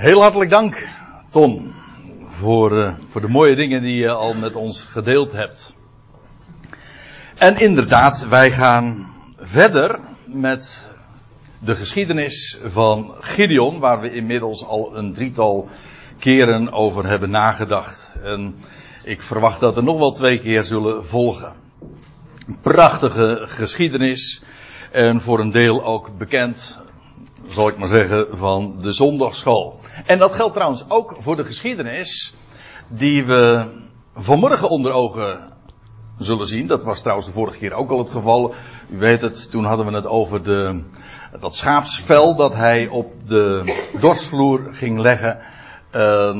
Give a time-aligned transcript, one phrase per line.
[0.00, 0.88] Heel hartelijk dank,
[1.30, 1.72] Ton,
[2.24, 5.74] voor, uh, voor de mooie dingen die je al met ons gedeeld hebt.
[7.38, 10.90] En inderdaad, wij gaan verder met
[11.58, 15.68] de geschiedenis van Gideon, waar we inmiddels al een drietal
[16.18, 18.14] keren over hebben nagedacht.
[18.22, 18.54] En
[19.04, 21.54] ik verwacht dat er nog wel twee keer zullen volgen.
[22.46, 24.42] Een prachtige geschiedenis
[24.90, 26.80] en voor een deel ook bekend
[27.48, 29.78] zal ik maar zeggen, van de zondagschool.
[30.06, 32.34] En dat geldt trouwens ook voor de geschiedenis
[32.88, 33.66] die we
[34.14, 35.38] vanmorgen onder ogen
[36.18, 36.66] zullen zien.
[36.66, 38.54] Dat was trouwens de vorige keer ook al het geval.
[38.88, 40.82] U weet het, toen hadden we het over de,
[41.40, 45.38] dat schaapsvel dat hij op de dorsvloer ging leggen.
[45.94, 46.36] Uh,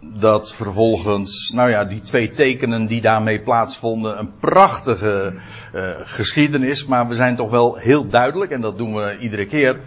[0.00, 5.34] dat vervolgens, nou ja, die twee tekenen die daarmee plaatsvonden, een prachtige
[5.74, 6.86] uh, geschiedenis.
[6.86, 9.80] Maar we zijn toch wel heel duidelijk, en dat doen we iedere keer.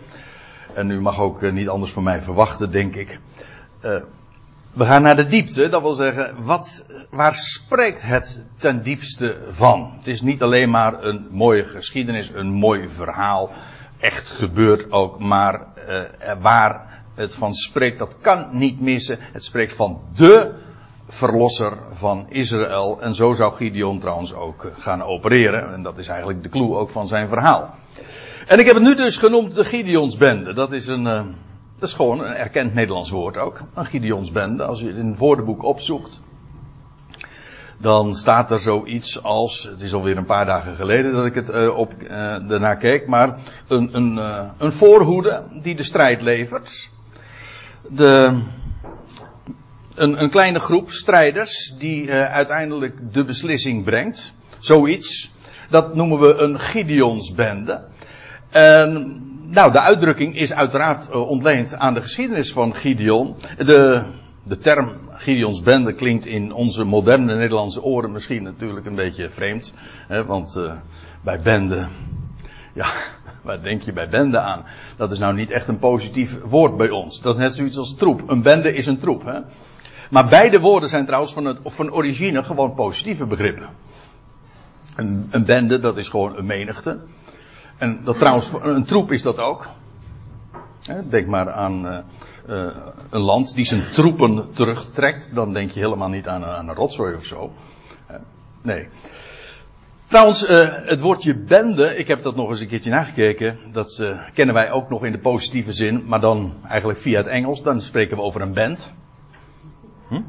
[0.74, 3.20] En u mag ook niet anders van mij verwachten, denk ik.
[3.86, 4.02] Uh,
[4.74, 9.94] we gaan naar de diepte, dat wil zeggen, wat, waar spreekt het ten diepste van?
[9.98, 13.52] Het is niet alleen maar een mooie geschiedenis, een mooi verhaal,
[14.00, 19.18] echt gebeurt ook, maar uh, waar het van spreekt, dat kan niet missen.
[19.20, 20.52] Het spreekt van de
[21.08, 23.02] verlosser van Israël.
[23.02, 25.74] En zo zou Gideon trouwens ook gaan opereren.
[25.74, 27.76] En dat is eigenlijk de clue ook van zijn verhaal.
[28.48, 30.54] En ik heb het nu dus genoemd de Gideonsbende.
[30.54, 31.24] Dat is een, uh,
[31.80, 33.62] dat is gewoon een erkend Nederlands woord ook.
[33.74, 34.64] Een Gideonsbende.
[34.64, 36.22] Als je het in het woordenboek opzoekt.
[37.78, 41.50] Dan staat er zoiets als, het is alweer een paar dagen geleden dat ik het
[41.50, 41.94] uh, op,
[42.48, 44.18] daarna keek, maar een, een,
[44.58, 46.90] een voorhoede die de strijd levert.
[47.90, 48.42] De,
[49.96, 54.34] een, een kleine groep strijders die uiteindelijk de beslissing brengt.
[54.60, 55.32] Zoiets.
[55.70, 57.84] Dat noemen we een Gideonsbende.
[58.54, 63.36] En, nou, de uitdrukking is uiteraard uh, ontleend aan de geschiedenis van Gideon.
[63.58, 64.04] De,
[64.44, 69.74] de term Gideons bende klinkt in onze moderne Nederlandse oren misschien natuurlijk een beetje vreemd.
[70.08, 70.74] Hè, want uh,
[71.22, 71.88] bij bende,
[72.74, 72.88] ja,
[73.42, 74.66] waar denk je bij bende aan?
[74.98, 77.22] Dat is nou niet echt een positief woord bij ons.
[77.22, 78.30] Dat is net zoiets als troep.
[78.30, 79.26] Een bende is een troep.
[79.26, 79.40] Hè?
[80.10, 83.70] Maar beide woorden zijn trouwens van, het, van origine gewoon positieve begrippen.
[84.96, 87.00] Een, een bende, dat is gewoon een menigte.
[87.78, 89.68] En dat trouwens, een troep is dat ook.
[91.10, 91.98] Denk maar aan uh,
[92.50, 92.76] uh,
[93.10, 95.30] een land die zijn troepen terugtrekt.
[95.34, 97.52] Dan denk je helemaal niet aan, een rotzooi of zo.
[98.12, 98.18] Uh,
[98.62, 98.88] nee.
[100.08, 100.48] Trouwens,
[100.86, 103.58] het woordje bende, ik heb dat nog eens een keertje nagekeken.
[103.72, 104.04] Dat
[104.34, 106.04] kennen wij ook nog in de positieve zin.
[106.08, 107.64] Maar dan eigenlijk via het Engels.
[107.64, 108.92] Dan spreken we over een band.
[110.08, 110.22] Hm?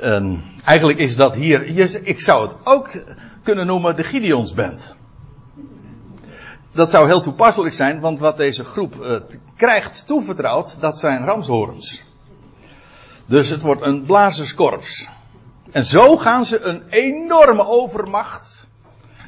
[0.00, 1.62] En eigenlijk is dat hier,
[2.06, 2.90] ik zou het ook
[3.42, 4.94] kunnen noemen de Gideonsband
[6.74, 9.16] dat zou heel toepasselijk zijn, want wat deze groep uh,
[9.56, 12.02] krijgt toevertrouwd, dat zijn ramshorens.
[13.26, 15.08] Dus het wordt een blazerskorps.
[15.72, 18.68] En zo gaan ze een enorme overmacht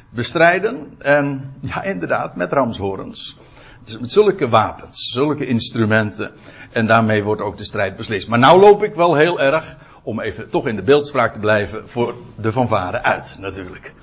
[0.09, 0.95] bestrijden.
[0.99, 3.37] En ja, inderdaad, met ramshorens.
[3.83, 6.31] Dus met zulke wapens, zulke instrumenten.
[6.71, 8.27] En daarmee wordt ook de strijd beslist.
[8.27, 11.89] Maar nou loop ik wel heel erg, om even toch in de beeldspraak te blijven,
[11.89, 13.93] voor de fanfare uit, natuurlijk.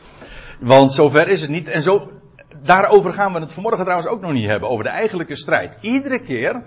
[0.61, 1.69] Want zover is het niet.
[1.69, 2.11] En zo,
[2.65, 5.79] daarover gaan we het vanmorgen trouwens ook nog niet hebben, over de eigenlijke strijd.
[5.81, 6.63] Iedere keer, uh,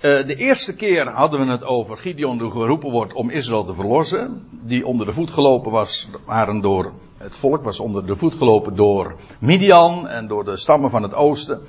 [0.00, 4.48] de eerste keer hadden we het over Gideon die geroepen wordt om Israël te verlossen.
[4.50, 8.76] Die onder de voet gelopen was, waren door, het volk was onder de voet gelopen
[8.76, 11.60] door Midian en door de stammen van het oosten.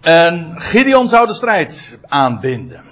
[0.00, 2.82] En Gideon zou de strijd aanbinden.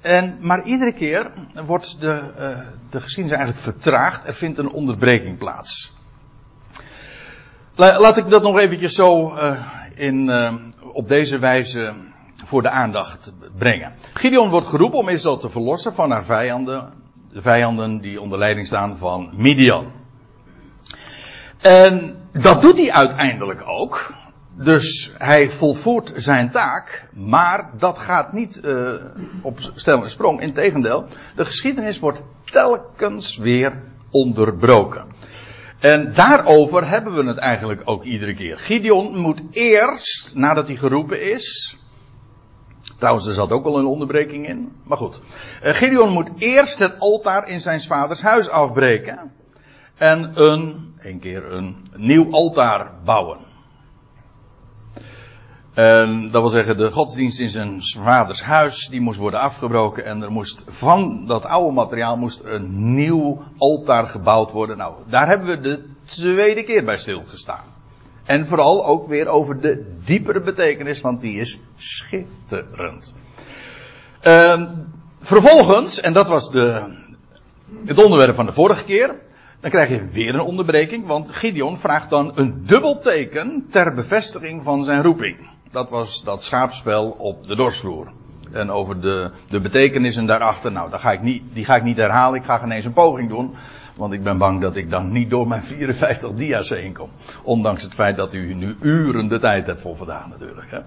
[0.00, 1.30] En, maar iedere keer
[1.66, 2.58] wordt de, uh,
[2.90, 4.26] de geschiedenis eigenlijk vertraagd.
[4.26, 5.96] Er vindt een onderbreking plaats.
[7.78, 9.60] Laat ik dat nog eventjes zo uh,
[9.94, 10.54] in, uh,
[10.92, 11.94] op deze wijze
[12.44, 13.92] voor de aandacht brengen.
[14.12, 16.92] Gideon wordt geroepen om Israël te verlossen van haar vijanden.
[17.32, 19.92] De vijanden die onder leiding staan van Midian.
[21.60, 24.14] En dat doet hij uiteindelijk ook.
[24.54, 27.08] Dus hij volvoert zijn taak.
[27.12, 28.94] Maar dat gaat niet uh,
[29.42, 30.40] op stel en sprong.
[30.40, 31.04] Integendeel,
[31.36, 35.04] de geschiedenis wordt telkens weer onderbroken.
[35.78, 38.58] En daarover hebben we het eigenlijk ook iedere keer.
[38.58, 41.76] Gideon moet eerst, nadat hij geroepen is.
[42.98, 44.72] Trouwens, er zat ook al een onderbreking in.
[44.84, 45.20] Maar goed.
[45.60, 49.32] Gideon moet eerst het altaar in zijn vaders huis afbreken.
[49.96, 53.47] En een, een keer een nieuw altaar bouwen.
[55.78, 60.04] En dat wil zeggen, de godsdienst in zijn vaders huis, die moest worden afgebroken.
[60.04, 64.76] En er moest van dat oude materiaal moest een nieuw altaar gebouwd worden.
[64.76, 67.64] Nou, daar hebben we de tweede keer bij stilgestaan.
[68.24, 73.14] En vooral ook weer over de diepere betekenis, want die is schitterend.
[74.22, 74.62] Uh,
[75.20, 76.82] vervolgens, en dat was de,
[77.84, 79.14] het onderwerp van de vorige keer,
[79.60, 84.62] dan krijg je weer een onderbreking, want Gideon vraagt dan een dubbel teken ter bevestiging
[84.62, 85.36] van zijn roeping.
[85.70, 88.12] Dat was dat schaapspel op de dorsvloer.
[88.52, 91.96] En over de, de betekenissen daarachter, nou, dat ga ik niet, die ga ik niet
[91.96, 92.38] herhalen.
[92.40, 93.54] Ik ga geen eens een poging doen.
[93.96, 97.10] Want ik ben bang dat ik dan niet door mijn 54 dia's heen kom.
[97.42, 100.70] Ondanks het feit dat u nu uren de tijd hebt voor vandaan natuurlijk.
[100.70, 100.80] Hè.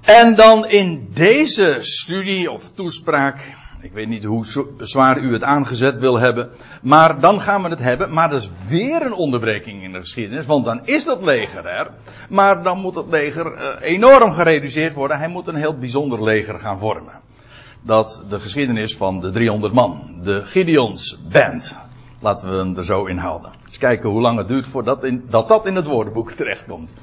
[0.00, 3.54] En dan in deze studie of toespraak
[3.84, 4.44] ik weet niet hoe
[4.78, 6.50] zwaar u het aangezet wil hebben.
[6.82, 8.12] Maar dan gaan we het hebben.
[8.12, 10.46] Maar dat is weer een onderbreking in de geschiedenis.
[10.46, 11.90] Want dan is dat leger er.
[12.28, 15.18] Maar dan moet het leger uh, enorm gereduceerd worden.
[15.18, 17.12] Hij moet een heel bijzonder leger gaan vormen.
[17.82, 20.18] Dat de geschiedenis van de 300 man.
[20.22, 21.78] De Gideons Band.
[22.20, 23.50] Laten we hem er zo in houden.
[23.66, 26.94] Eens kijken hoe lang het duurt voordat dat, dat in het woordenboek terechtkomt.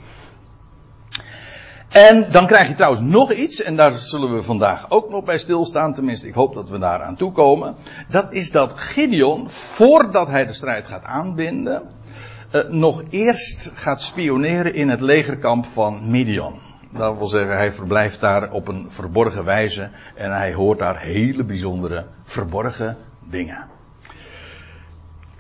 [1.92, 5.38] En dan krijg je trouwens nog iets, en daar zullen we vandaag ook nog bij
[5.38, 7.76] stilstaan, tenminste ik hoop dat we daar aan toe komen.
[8.10, 11.82] Dat is dat Gideon, voordat hij de strijd gaat aanbinden,
[12.52, 16.60] eh, nog eerst gaat spioneren in het legerkamp van Midian.
[16.94, 21.44] Dat wil zeggen, hij verblijft daar op een verborgen wijze en hij hoort daar hele
[21.44, 22.98] bijzondere verborgen
[23.30, 23.68] dingen.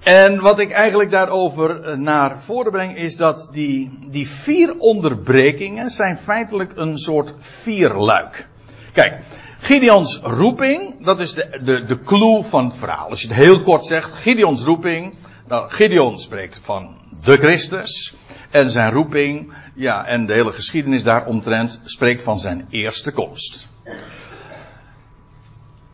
[0.03, 5.89] En wat ik eigenlijk daarover eh, naar voren breng is dat die, die vier onderbrekingen
[5.89, 8.48] zijn feitelijk een soort vierluik.
[8.94, 9.19] Kijk,
[9.59, 13.09] Gideons roeping, dat is de, de, de clue van het verhaal.
[13.09, 15.13] Als je het heel kort zegt, Gideons roeping,
[15.48, 18.13] dan Gideon spreekt van de Christus.
[18.50, 23.68] En zijn roeping, ja, en de hele geschiedenis daaromtrent spreekt van zijn eerste komst.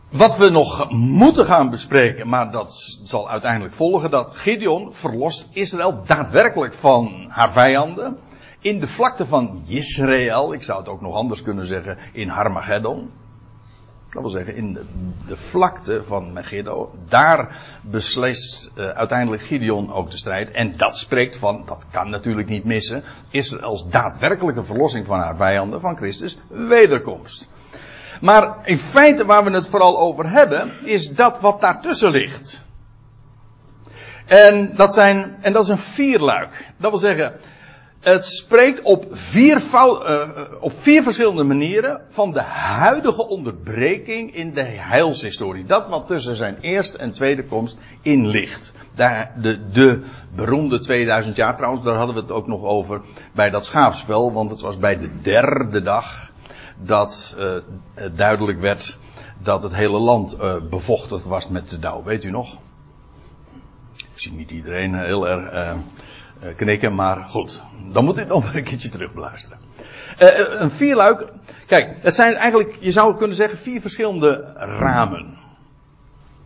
[0.08, 6.02] Wat we nog moeten gaan bespreken, maar dat zal uiteindelijk volgen, dat Gideon verlost Israël
[6.06, 8.18] daadwerkelijk van haar vijanden.
[8.60, 13.10] In de vlakte van Israël, ik zou het ook nog anders kunnen zeggen, in Harmageddon.
[14.10, 14.72] Dat wil zeggen, in
[15.26, 16.94] de, vlakte van Megiddo.
[17.08, 20.50] Daar beslist uh, uiteindelijk Gideon ook de strijd.
[20.50, 25.80] En dat spreekt van, dat kan natuurlijk niet missen, Israëls daadwerkelijke verlossing van haar vijanden,
[25.80, 27.50] van Christus, wederkomst.
[28.20, 32.60] Maar in feite waar we het vooral over hebben, is dat wat daartussen ligt.
[34.26, 36.66] En dat, zijn, en dat is een vierluik.
[36.76, 37.32] Dat wil zeggen,
[38.00, 40.28] het spreekt op vier, uh,
[40.60, 45.64] op vier verschillende manieren van de huidige onderbreking in de heilshistorie.
[45.64, 48.72] Dat wat tussen zijn eerste en tweede komst in ligt.
[48.94, 50.02] De, de, de
[50.34, 53.00] beroemde 2000 jaar trouwens, daar hadden we het ook nog over
[53.32, 56.27] bij dat schaapspel, want het was bij de derde dag
[56.82, 57.54] dat uh,
[58.12, 58.98] duidelijk werd
[59.42, 62.02] dat het hele land uh, bevochtigd was met de dauw.
[62.02, 62.58] Weet u nog?
[63.96, 65.76] Ik zie niet iedereen heel erg
[66.56, 67.62] knikken, maar goed.
[67.92, 69.58] Dan moet u nog een keertje terug beluisteren.
[70.60, 71.26] een vierluik.
[71.66, 75.38] Kijk, het zijn eigenlijk, je zou kunnen zeggen, vier verschillende ramen.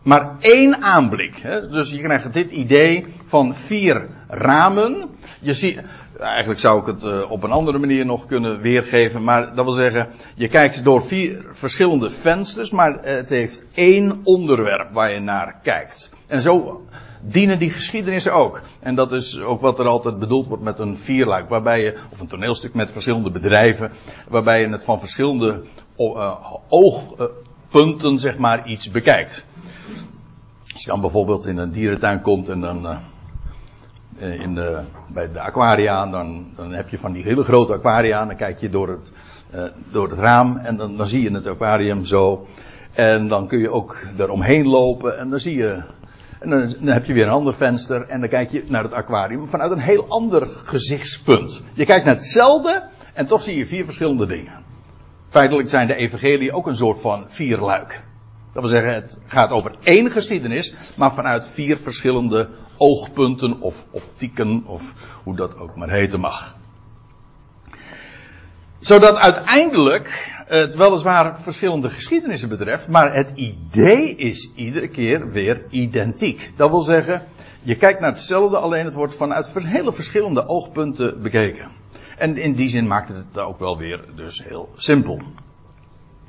[0.03, 1.37] Maar één aanblik.
[1.37, 1.67] Hè?
[1.67, 5.09] Dus je krijgt dit idee van vier ramen.
[5.41, 5.81] Je ziet,
[6.19, 9.23] Eigenlijk zou ik het uh, op een andere manier nog kunnen weergeven.
[9.23, 14.91] Maar dat wil zeggen, je kijkt door vier verschillende vensters, maar het heeft één onderwerp
[14.91, 16.11] waar je naar kijkt.
[16.27, 16.81] En zo
[17.21, 18.61] dienen die geschiedenissen ook.
[18.79, 22.19] En dat is ook wat er altijd bedoeld wordt met een vierluik, waarbij je, of
[22.19, 23.91] een toneelstuk met verschillende bedrijven,
[24.29, 25.61] waarbij je het van verschillende
[25.97, 29.45] uh, oogpunten, zeg maar, iets bekijkt.
[30.73, 32.97] Als je dan bijvoorbeeld in een dierentuin komt en dan eh,
[34.17, 38.35] in de, bij de aquaria, dan, dan heb je van die hele grote aquaria, dan
[38.35, 39.11] kijk je door het,
[39.55, 42.47] uh, door het raam en dan, dan zie je het aquarium zo.
[42.93, 45.81] En dan kun je ook eromheen lopen en dan zie je,
[46.39, 48.93] en dan, dan heb je weer een ander venster en dan kijk je naar het
[48.93, 51.61] aquarium vanuit een heel ander gezichtspunt.
[51.73, 54.63] Je kijkt naar hetzelfde en toch zie je vier verschillende dingen.
[55.29, 58.03] Feitelijk zijn de evangelie ook een soort van vierluik.
[58.51, 62.49] Dat wil zeggen, het gaat over één geschiedenis, maar vanuit vier verschillende
[62.83, 66.57] oogpunten of optieken of hoe dat ook maar heten mag.
[68.79, 76.51] Zodat uiteindelijk het weliswaar verschillende geschiedenissen betreft, maar het idee is iedere keer weer identiek.
[76.55, 77.23] Dat wil zeggen,
[77.63, 81.71] je kijkt naar hetzelfde, alleen het wordt vanuit hele verschillende oogpunten bekeken.
[82.17, 85.21] En in die zin maakt het ook wel weer dus heel simpel.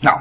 [0.00, 0.20] Nou,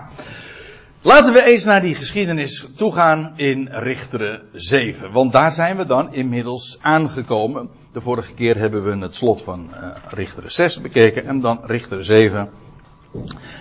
[1.05, 5.11] Laten we eens naar die geschiedenis toegaan in Richteren 7.
[5.11, 7.69] Want daar zijn we dan inmiddels aangekomen.
[7.93, 11.25] De vorige keer hebben we het slot van uh, Richteren 6 bekeken.
[11.25, 12.49] En dan Richteren 7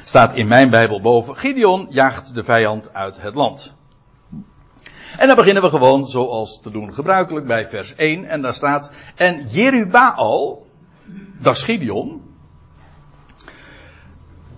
[0.04, 1.36] staat in mijn Bijbel boven.
[1.36, 3.74] Gideon jaagt de vijand uit het land.
[5.16, 8.24] En dan beginnen we gewoon zoals te doen gebruikelijk bij vers 1.
[8.24, 8.90] En daar staat.
[9.14, 10.66] En Jerubaal,
[11.40, 12.31] dat is Gideon.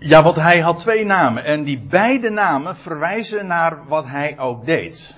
[0.06, 1.44] Ja, want hij had twee namen.
[1.44, 5.16] En die beide namen verwijzen naar wat hij ook deed.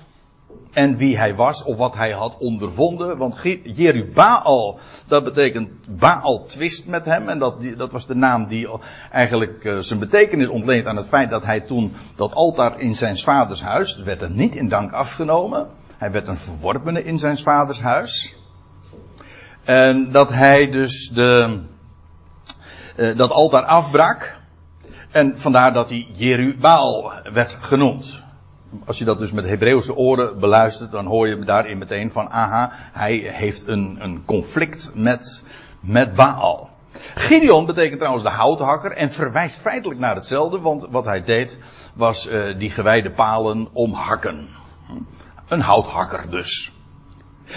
[0.73, 3.17] En wie hij was of wat hij had ondervonden.
[3.17, 7.29] Want Jerubaal, dat betekent Baal twist met hem.
[7.29, 8.69] En dat, dat was de naam die
[9.11, 13.17] eigenlijk uh, zijn betekenis ontleent aan het feit dat hij toen dat altaar in zijn
[13.17, 13.95] vaders huis.
[13.95, 15.67] Werd er niet in dank afgenomen.
[15.97, 18.35] Hij werd een verworpene in zijn vaders huis.
[19.63, 21.59] En dat hij dus de,
[22.97, 24.35] uh, dat altaar afbrak.
[25.17, 28.21] En vandaar dat hij Jerubaal werd genoemd.
[28.85, 32.71] Als je dat dus met Hebreeuwse oren beluistert, dan hoor je daarin meteen van, aha,
[32.73, 35.45] hij heeft een, een conflict met,
[35.79, 36.69] met Baal.
[37.15, 41.59] Gideon betekent trouwens de houthakker en verwijst feitelijk naar hetzelfde, want wat hij deed
[41.93, 44.47] was uh, die gewijde palen omhakken.
[45.47, 46.71] Een houthakker dus.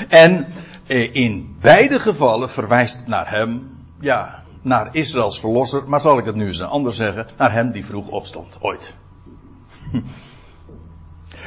[0.08, 0.46] En
[0.86, 6.34] uh, in beide gevallen verwijst naar hem, ja, naar Israëls verlosser, maar zal ik het
[6.34, 8.94] nu eens anders zeggen, naar hem die vroeg opstond, ooit.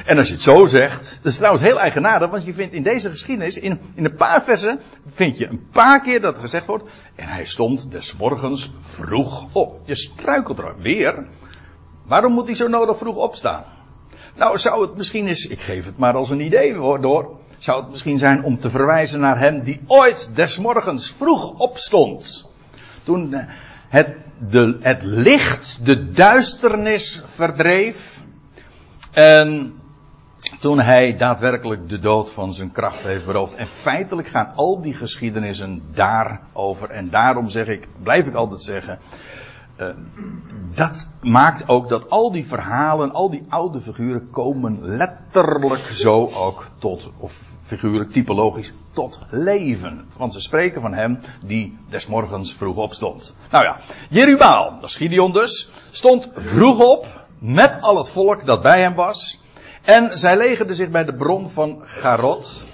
[0.06, 2.84] En als je het zo zegt, dat is trouwens heel eigenaardig, want je vindt in
[2.84, 6.84] deze geschiedenis, in, in een paar versen, vind je een paar keer dat gezegd wordt,
[7.16, 9.82] en hij stond des morgens vroeg op.
[9.86, 11.26] Je struikelt er weer.
[12.06, 13.64] Waarom moet hij zo nodig vroeg opstaan?
[14.36, 17.90] Nou, zou het misschien eens, ik geef het maar als een idee door, zou het
[17.90, 22.52] misschien zijn om te verwijzen naar hem die ooit des morgens vroeg opstond.
[23.04, 23.46] Toen eh,
[23.90, 24.16] het,
[24.50, 28.22] de, het licht de duisternis verdreef.
[29.12, 29.74] En
[30.60, 33.56] toen hij daadwerkelijk de dood van zijn kracht heeft beroofd.
[33.56, 36.90] En feitelijk gaan al die geschiedenissen daarover.
[36.90, 39.00] En daarom zeg ik, blijf ik altijd zeggen.
[39.78, 39.88] Uh,
[40.76, 46.68] dat maakt ook dat al die verhalen, al die oude figuren komen letterlijk zo ook
[46.78, 50.06] tot, of figuurlijk, typologisch, tot leven.
[50.18, 53.36] Want ze spreken van hem die des morgens vroeg opstond.
[53.52, 58.62] Nou ja, Jerubaal, dat is Gideon dus, stond vroeg op met al het volk dat
[58.62, 59.42] bij hem was.
[59.82, 62.66] En zij legerden zich bij de bron van Garot.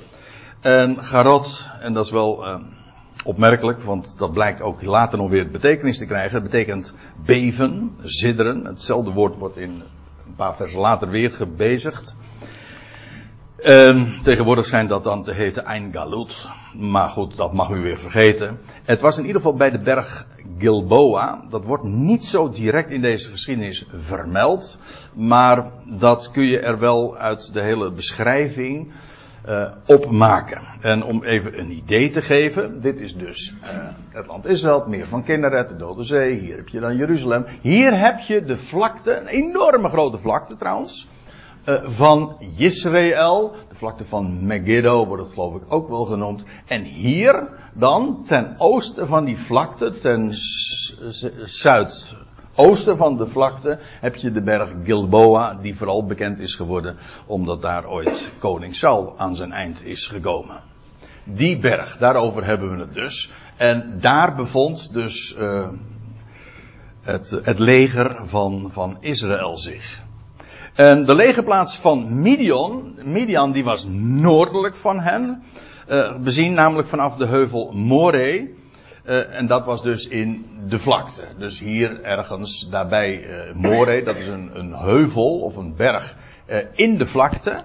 [0.59, 2.55] En Garot, en dat is wel uh,
[3.23, 6.33] opmerkelijk, want dat blijkt ook later nog weer betekenis te krijgen.
[6.33, 8.65] Het betekent beven, zidderen.
[8.65, 9.83] Hetzelfde woord wordt in
[10.25, 12.15] een paar versen later weer gebezigd.
[13.65, 16.47] Um, tegenwoordig schijnt dat dan te heten Ein Galut.
[16.73, 18.59] Maar goed, dat mag u weer vergeten.
[18.83, 21.43] Het was in ieder geval bij de berg Gilboa.
[21.49, 24.77] Dat wordt niet zo direct in deze geschiedenis vermeld.
[25.13, 28.91] Maar dat kun je er wel uit de hele beschrijving
[29.49, 30.61] uh, opmaken.
[30.81, 32.81] En om even een idee te geven.
[32.81, 33.67] Dit is dus uh,
[34.09, 36.35] het land Israël, meer van Kinneret, de Dode Zee.
[36.35, 37.45] Hier heb je dan Jeruzalem.
[37.61, 41.07] Hier heb je de vlakte, een enorme grote vlakte trouwens
[41.83, 43.51] van Israël.
[43.69, 46.43] De vlakte van Megiddo wordt het geloof ik ook wel genoemd.
[46.65, 50.31] En hier dan, ten oosten van die vlakte, ten
[51.43, 57.61] zuidoosten van de vlakte, heb je de berg Gilboa, die vooral bekend is geworden omdat
[57.61, 60.61] daar ooit koning Saul aan zijn eind is gekomen.
[61.23, 63.31] Die berg, daarover hebben we het dus.
[63.57, 65.69] En daar bevond dus uh,
[67.01, 70.07] het, het leger van, van Israël zich.
[70.79, 75.43] En de legerplaats van Midian, Midian die was noordelijk van hen.
[75.89, 78.41] Uh, bezien namelijk vanaf de heuvel Moreh.
[79.05, 81.23] Uh, en dat was dus in de vlakte.
[81.37, 83.23] Dus hier ergens daarbij
[83.55, 86.15] uh, dat is een, een heuvel of een berg
[86.73, 87.63] in de vlakte.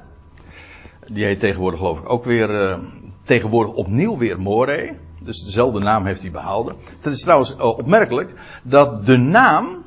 [1.06, 2.78] Die heet tegenwoordig geloof ik ook weer,
[3.24, 4.92] tegenwoordig opnieuw weer Moreh.
[5.22, 6.76] Dus dezelfde naam heeft hij behouden.
[7.00, 9.83] Het is trouwens opmerkelijk dat de naam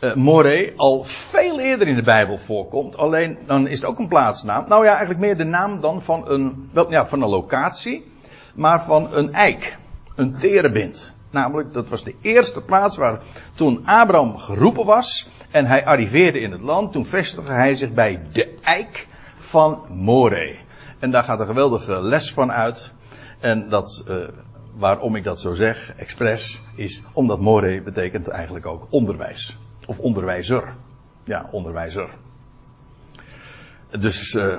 [0.00, 2.96] uh, Moreh al veel eerder in de Bijbel voorkomt.
[2.96, 4.68] Alleen dan is het ook een plaatsnaam.
[4.68, 8.06] Nou ja, eigenlijk meer de naam dan van een, wel, ja, van een locatie,
[8.54, 9.78] maar van een eik.
[10.14, 11.14] Een terebint.
[11.30, 13.20] Namelijk, dat was de eerste plaats waar
[13.54, 16.92] toen Abraham geroepen was en hij arriveerde in het land.
[16.92, 20.58] Toen vestigde hij zich bij de eik van Moreh.
[20.98, 22.92] En daar gaat een geweldige les van uit.
[23.40, 24.28] En dat, uh,
[24.74, 29.56] waarom ik dat zo zeg, expres, is omdat Moreh betekent eigenlijk ook onderwijs.
[29.86, 30.74] Of onderwijzer.
[31.24, 32.08] Ja, onderwijzer.
[33.90, 34.58] Dus, uh,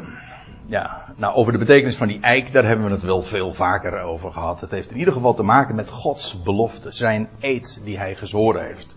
[0.66, 4.02] ja, nou over de betekenis van die eik, daar hebben we het wel veel vaker
[4.02, 4.62] over gehad.
[4.62, 8.66] Het heeft in ieder geval te maken met Gods belofte, zijn eed die hij gezworen
[8.66, 8.96] heeft.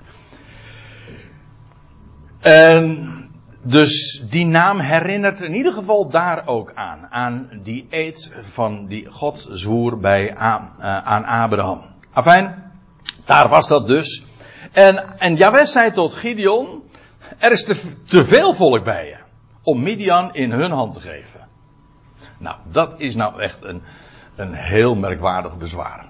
[2.41, 3.09] En
[3.63, 7.07] dus die naam herinnert in ieder geval daar ook aan.
[7.11, 11.81] Aan die eed van die God zwoer bij, aan, uh, aan Abraham.
[12.13, 12.73] Afijn,
[13.25, 14.25] daar was dat dus.
[14.73, 16.83] En, en zei tot Gideon,
[17.39, 17.65] er is
[18.05, 19.17] te, veel volk bij je
[19.63, 21.49] om Midian in hun hand te geven.
[22.39, 23.83] Nou, dat is nou echt een,
[24.37, 26.07] een heel merkwaardig bezwaar.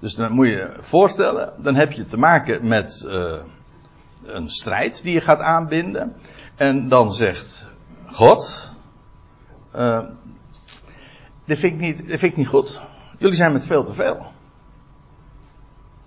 [0.00, 3.40] Dus dan moet je je voorstellen, dan heb je te maken met, uh,
[4.24, 6.16] een strijd die je gaat aanbinden.
[6.56, 7.68] En dan zegt
[8.06, 8.72] God,
[9.76, 10.04] uh,
[11.44, 12.80] dit, vind ik niet, dit vind ik niet goed.
[13.18, 14.31] Jullie zijn met veel te veel.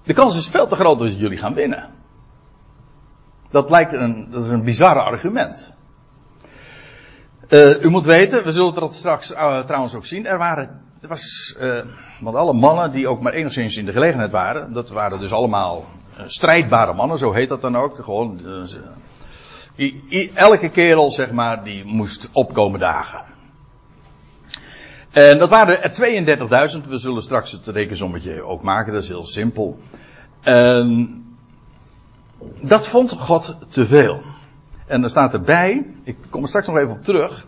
[0.06, 1.90] De kans is veel te groot dat jullie gaan winnen.
[3.50, 5.74] Dat lijkt een, dat is een bizarre argument.
[7.50, 10.26] Uh, u moet weten, we zullen dat straks uh, trouwens ook zien.
[10.26, 11.82] Er waren, er was, uh,
[12.20, 15.86] want alle mannen die ook maar enigszins in de gelegenheid waren, dat waren dus allemaal
[16.26, 18.04] strijdbare mannen, zo heet dat dan ook.
[18.04, 18.42] Gewoon,
[20.34, 23.35] elke kerel, zeg maar, die moest opkomen dagen.
[25.16, 26.88] En dat waren er 32.000.
[26.88, 29.80] We zullen straks het rekensommetje ook maken, dat is heel simpel.
[30.42, 31.24] En
[32.62, 34.22] dat vond God te veel.
[34.88, 37.48] En er staat erbij, ik kom er straks nog even op terug,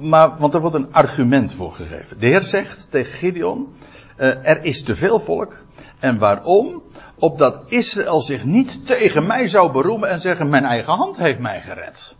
[0.00, 2.18] maar, want er wordt een argument voor gegeven.
[2.18, 3.74] De Heer zegt tegen Gideon,
[4.18, 5.56] uh, er is te veel volk.
[5.98, 6.82] En waarom?
[7.18, 11.60] Opdat Israël zich niet tegen mij zou beroemen en zeggen, mijn eigen hand heeft mij
[11.60, 12.16] gered.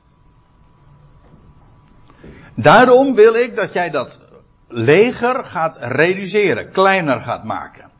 [2.54, 4.25] Daarom wil ik dat jij dat
[4.68, 7.90] leger gaat reduceren, kleiner gaat maken.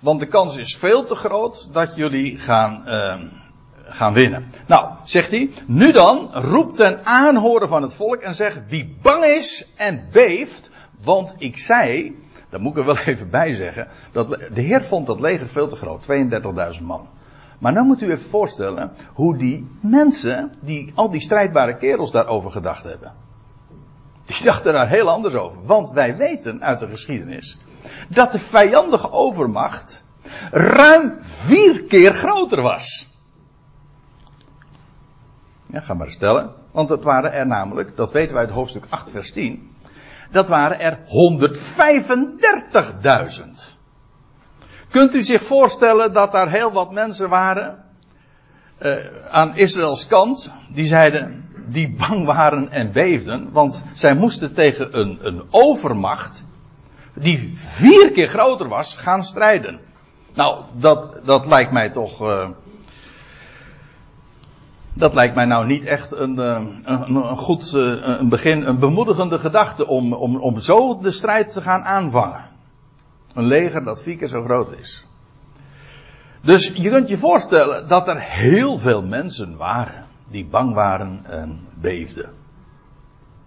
[0.00, 3.14] Want de kans is veel te groot dat jullie gaan, uh,
[3.84, 4.50] gaan winnen.
[4.66, 9.24] Nou, zegt hij, nu dan, roep ten aanhoren van het volk en zeg, wie bang
[9.24, 10.70] is en beeft,
[11.02, 12.16] want ik zei,
[12.48, 15.68] daar moet ik er wel even bij zeggen, dat de Heer vond dat leger veel
[15.68, 16.06] te groot,
[16.78, 17.08] 32.000 man.
[17.58, 22.50] Maar nou moet u even voorstellen hoe die mensen, die, al die strijdbare kerels daarover
[22.50, 23.12] gedacht hebben.
[24.26, 25.62] Die dachten daar heel anders over.
[25.62, 27.58] Want wij weten uit de geschiedenis
[28.08, 30.04] dat de vijandige overmacht
[30.50, 33.14] ruim vier keer groter was.
[35.66, 36.54] Ja, ga maar stellen.
[36.70, 39.70] Want het waren er namelijk, dat weten wij uit hoofdstuk 8 vers 10,
[40.30, 41.04] dat waren er 135.000.
[44.90, 47.84] Kunt u zich voorstellen dat daar heel wat mensen waren
[48.78, 48.96] uh,
[49.30, 55.18] aan Israëls kant die zeiden, die bang waren en beefden, want zij moesten tegen een,
[55.22, 56.44] een overmacht
[57.14, 59.80] die vier keer groter was gaan strijden.
[60.34, 62.22] Nou, dat, dat lijkt mij toch.
[62.22, 62.48] Uh,
[64.92, 69.38] dat lijkt mij nou niet echt een, eh, een, een goed een begin, een bemoedigende
[69.38, 72.44] gedachte om, om, om zo de strijd te gaan aanvangen.
[73.34, 75.06] Een leger dat vier keer zo groot is.
[76.40, 81.68] Dus je kunt je voorstellen dat er heel veel mensen waren die bang waren en
[81.74, 82.30] beefden.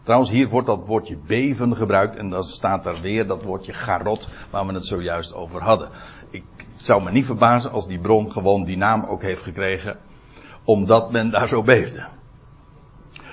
[0.03, 4.29] Trouwens, hier wordt dat woordje beven gebruikt en dan staat er weer dat woordje garot
[4.49, 5.89] waar we het zojuist over hadden.
[6.29, 6.43] Ik
[6.75, 9.97] zou me niet verbazen als die bron gewoon die naam ook heeft gekregen
[10.63, 12.07] omdat men daar zo beefde.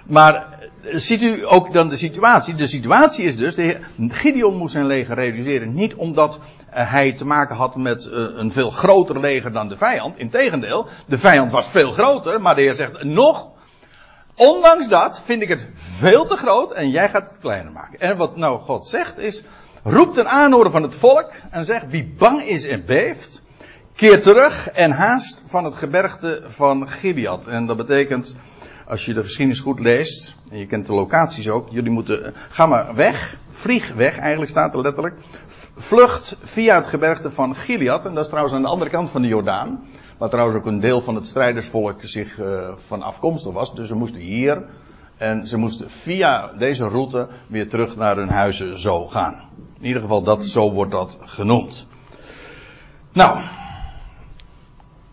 [0.06, 0.55] Maar
[0.92, 2.54] ziet u ook dan de situatie?
[2.54, 5.74] De situatie is dus, de Gideon moest zijn leger reduceren.
[5.74, 9.76] Niet omdat eh, hij te maken had met eh, een veel groter leger dan de
[9.76, 10.18] vijand.
[10.18, 12.40] Integendeel, de vijand was veel groter.
[12.40, 13.48] Maar de Heer zegt, nog,
[14.34, 18.00] ondanks dat vind ik het veel te groot en jij gaat het kleiner maken.
[18.00, 19.44] En wat nou God zegt is,
[19.82, 23.42] roep ten aanhoren van het volk en zegt, wie bang is en beeft,
[23.96, 27.46] keer terug en haast van het gebergte van Gibeat.
[27.46, 28.36] En dat betekent
[28.88, 32.66] als je de geschiedenis goed leest, en je kent de locaties ook, jullie moeten, ga
[32.66, 35.14] maar weg, vlieg weg, eigenlijk staat er letterlijk,
[35.76, 39.22] vlucht via het gebergte van Gilead, en dat is trouwens aan de andere kant van
[39.22, 39.84] de Jordaan,
[40.18, 43.94] waar trouwens ook een deel van het strijdersvolk zich uh, van afkomstig was, dus ze
[43.94, 44.64] moesten hier,
[45.16, 49.48] en ze moesten via deze route weer terug naar hun huizen zo gaan.
[49.80, 51.86] In ieder geval, dat, zo wordt dat genoemd.
[53.12, 53.40] Nou,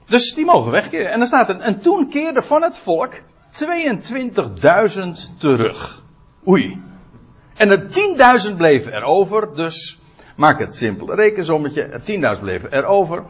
[0.05, 1.11] dus die mogen wegkeren.
[1.11, 3.13] En dan staat er, en toen keerde van het volk
[3.53, 6.03] 22.000 terug.
[6.47, 6.81] Oei.
[7.53, 7.87] En er
[8.49, 9.99] 10.000 bleven er over, dus
[10.35, 11.15] maak het simpel.
[11.15, 13.23] Rekensommetje, er 10.000 bleven er over.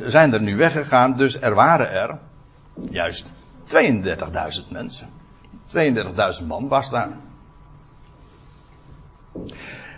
[0.00, 2.18] 22.000 zijn er nu weggegaan, dus er waren er
[2.90, 3.32] juist
[3.64, 5.08] 32.000 mensen.
[6.40, 7.16] 32.000 man was daar.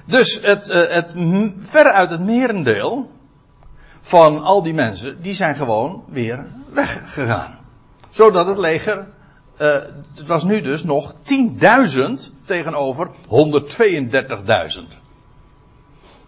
[0.05, 1.13] Dus het, eh, het,
[1.61, 3.11] verre uit het merendeel
[4.01, 7.62] van al die mensen, die zijn gewoon weer weggegaan
[8.13, 9.07] zodat het leger,
[9.59, 9.69] uh,
[10.15, 12.03] het was nu dus nog 10.000
[12.45, 13.13] tegenover 132.000.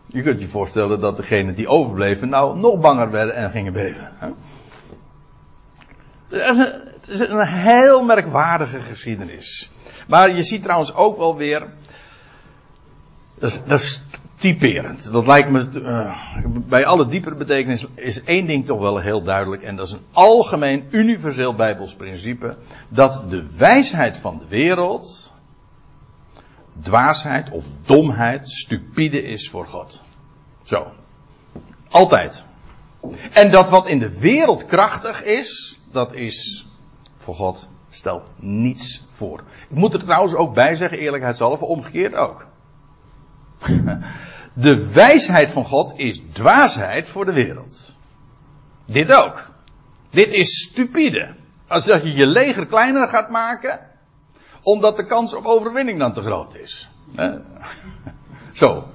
[0.07, 4.13] Je kunt je voorstellen dat degenen die overbleven nou nog banger werden en gingen beven.
[4.19, 4.29] Hè?
[6.29, 9.71] Het is een heel merkwaardige geschiedenis.
[10.07, 11.67] Maar je ziet trouwens ook wel weer.
[13.39, 13.81] Dat is, dat
[14.45, 15.13] typerend.
[15.13, 16.17] Dat lijkt me, uh,
[16.69, 19.63] bij alle diepere betekenis is één ding toch wel heel duidelijk.
[19.63, 22.57] En dat is een algemeen universeel Bijbels principe.
[22.89, 25.33] Dat de wijsheid van de wereld
[26.81, 30.03] dwaasheid of domheid, stupide is voor God.
[30.63, 30.93] Zo.
[31.89, 32.45] Altijd.
[33.33, 36.69] En dat wat in de wereld krachtig is, dat is
[37.17, 39.43] voor God stelt niets voor.
[39.69, 42.47] Ik moet er trouwens ook bij zeggen, eerlijkheidshalve, omgekeerd ook.
[44.55, 47.95] De wijsheid van God is dwaasheid voor de wereld.
[48.87, 49.51] Dit ook.
[50.11, 51.35] Dit is stupide.
[51.69, 53.81] Als dat je je leger kleiner gaat maken,
[54.63, 56.89] omdat de kans op overwinning dan te groot is.
[58.53, 58.89] Zo.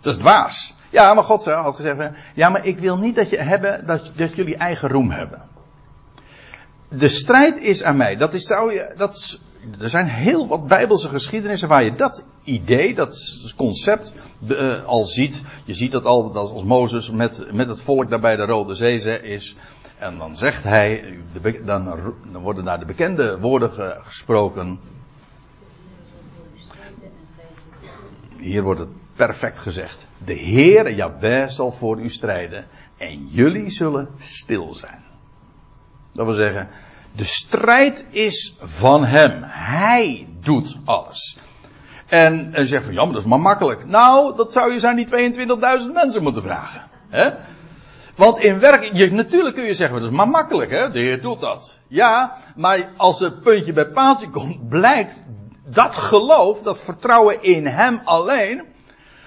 [0.00, 0.74] Dat is dwaas.
[0.90, 4.34] Ja, maar God zou ook gezegd ja, maar ik wil niet dat, je hebben, dat,
[4.34, 5.42] jullie eigen roem hebben.
[6.88, 8.16] De strijd is aan mij.
[8.16, 9.40] Dat is, je, dat,
[9.80, 13.18] er zijn heel wat bijbelse geschiedenissen waar je dat idee, dat
[13.56, 14.14] concept
[14.48, 15.42] uh, al ziet.
[15.64, 19.22] Je ziet dat al als Mozes met, met het volk daar bij de Rode Zee
[19.22, 19.56] is.
[19.98, 21.18] En dan zegt hij,
[21.64, 23.70] dan, worden daar de bekende woorden
[24.02, 24.80] gesproken.
[28.36, 30.06] Hier wordt het perfect gezegd.
[30.24, 32.64] De Heer, Jahweh, zal voor u strijden.
[32.96, 35.02] En jullie zullen stil zijn.
[36.12, 36.68] Dat wil zeggen,
[37.16, 39.42] de strijd is van hem.
[39.46, 41.38] Hij doet alles.
[42.06, 43.86] En, en zegt van, ja, maar dat is maar makkelijk.
[43.86, 46.82] Nou, dat zou je zijn die 22.000 mensen moeten vragen.
[47.08, 47.30] Hè?
[48.14, 50.90] Want in werk, je, natuurlijk kun je zeggen, dat is maar makkelijk, hè?
[50.90, 51.78] De Heer doet dat.
[51.88, 55.24] Ja, maar als het puntje bij paaltje komt, blijkt
[55.64, 58.64] dat geloof, dat vertrouwen in Hem alleen,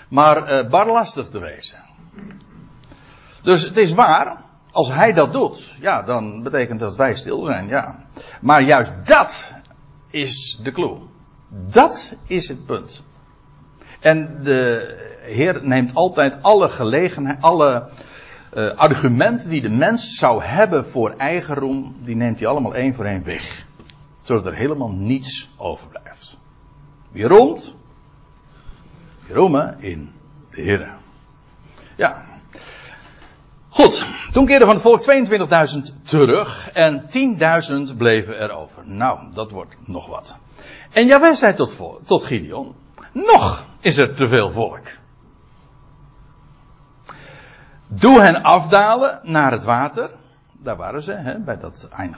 [0.10, 1.80] maar uh, bar lastig te wezen.
[3.43, 4.47] Dus het is waar,
[4.78, 8.06] als Hij dat doet, ja, dan betekent dat wij stil zijn, ja.
[8.42, 9.54] Maar juist dat
[10.10, 10.98] is de clue.
[11.50, 13.04] Dat is het punt.
[14.00, 17.90] En de Heer neemt altijd alle gelegenheid, alle
[18.54, 22.94] uh, argumenten die de mens zou hebben voor eigen roem, die neemt hij allemaal één
[22.94, 23.66] voor één weg.
[24.22, 26.38] Zodat er helemaal niets overblijft.
[27.12, 27.76] Wie roemt?
[29.30, 30.12] Roemen in
[30.52, 30.90] de Heer.
[31.96, 32.26] Ja.
[33.78, 35.02] Goed, toen keerden van het volk
[35.90, 37.02] 22.000 terug en
[37.92, 38.88] 10.000 bleven er over.
[38.88, 40.38] Nou, dat wordt nog wat.
[40.92, 42.76] En Jawel zei tot, tot Gideon,
[43.12, 44.88] nog is er te veel volk.
[47.88, 50.10] Doe hen afdalen naar het water.
[50.52, 52.16] Daar waren ze, hè, bij dat Ein.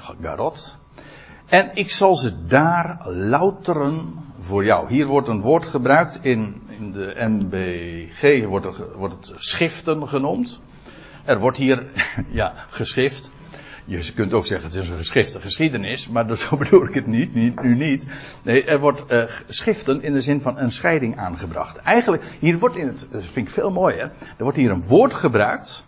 [1.46, 4.90] En ik zal ze daar louteren voor jou.
[4.90, 10.60] Hier wordt een woord gebruikt in, in de MBG, wordt, er, wordt het schriften genoemd.
[11.26, 11.84] Er wordt hier,
[12.30, 13.32] ja, geschrift.
[13.86, 17.34] Je kunt ook zeggen, het is een geschrifte geschiedenis, maar zo bedoel ik het niet,
[17.34, 18.08] nu niet.
[18.44, 21.78] Nee, er wordt uh, in de zin van een scheiding aangebracht.
[21.78, 25.14] Eigenlijk, hier wordt in het, dat vind ik veel mooier, er wordt hier een woord
[25.14, 25.86] gebruikt,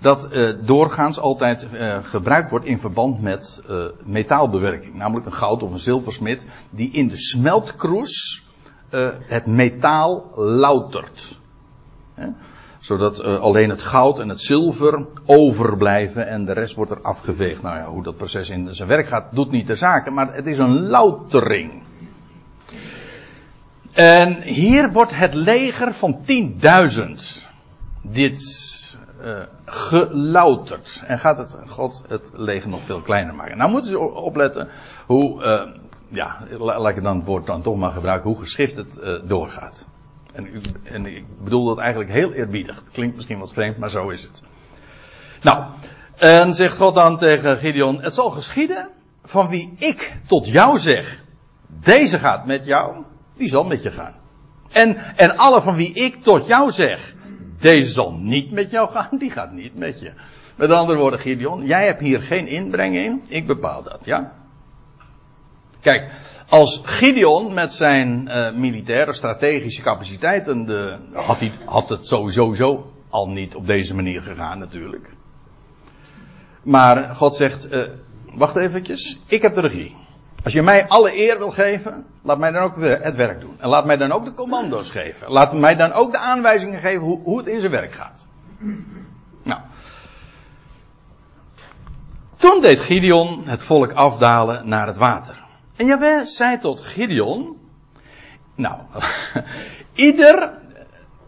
[0.00, 3.62] dat uh, doorgaans altijd uh, gebruikt wordt in verband met
[4.04, 4.94] metaalbewerking.
[4.94, 8.42] Namelijk een goud of een zilversmid, die in de smeltkroes
[9.26, 11.38] het metaal loutert
[12.84, 17.62] zodat uh, alleen het goud en het zilver overblijven en de rest wordt er afgeveegd.
[17.62, 20.46] Nou ja, hoe dat proces in zijn werk gaat, doet niet de zaken, maar het
[20.46, 21.82] is een loutering.
[23.92, 27.46] En hier wordt het leger van 10.000
[28.02, 28.40] dit
[29.22, 31.02] uh, gelouterd.
[31.06, 33.56] En gaat het God het leger nog veel kleiner maken.
[33.56, 34.68] Nou moeten ze opletten
[35.06, 35.62] hoe, uh,
[36.08, 39.88] ja, laat ik dan het woord dan toch maar gebruiken, hoe geschrift het doorgaat.
[40.34, 40.48] En,
[40.84, 42.76] en ik bedoel dat eigenlijk heel eerbiedig.
[42.76, 44.42] Het klinkt misschien wat vreemd, maar zo is het.
[45.42, 45.64] Nou,
[46.16, 48.88] en zegt God dan tegen Gideon: Het zal geschieden
[49.22, 51.24] van wie ik tot jou zeg:
[51.66, 53.04] Deze gaat met jou,
[53.36, 54.14] die zal met je gaan.
[54.72, 57.14] En, en alle van wie ik tot jou zeg:
[57.60, 60.12] Deze zal niet met jou gaan, die gaat niet met je.
[60.56, 64.32] Met andere woorden, Gideon, jij hebt hier geen inbreng in, ik bepaal dat, ja?
[65.84, 66.10] Kijk,
[66.48, 73.28] als Gideon met zijn uh, militaire strategische capaciteiten, de, had, hij, had het sowieso al
[73.28, 75.10] niet op deze manier gegaan natuurlijk.
[76.62, 77.82] Maar God zegt, uh,
[78.24, 79.96] wacht eventjes, ik heb de regie.
[80.44, 83.60] Als je mij alle eer wil geven, laat mij dan ook het werk doen.
[83.60, 85.30] En laat mij dan ook de commando's geven.
[85.30, 88.26] Laat mij dan ook de aanwijzingen geven hoe, hoe het in zijn werk gaat.
[89.42, 89.60] Nou.
[92.36, 95.43] Toen deed Gideon het volk afdalen naar het water.
[95.76, 97.56] En Jawel zei tot Gideon,
[98.54, 98.80] nou,
[100.08, 100.52] ieder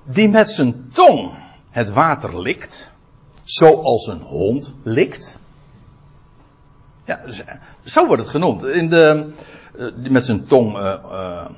[0.04, 1.32] die met zijn tong
[1.70, 2.92] het water likt,
[3.44, 5.40] zoals een hond likt.
[7.04, 7.20] Ja,
[7.84, 8.64] zo wordt het genoemd.
[8.64, 9.32] In de,
[9.78, 11.48] eh, met zijn tong uh, uh,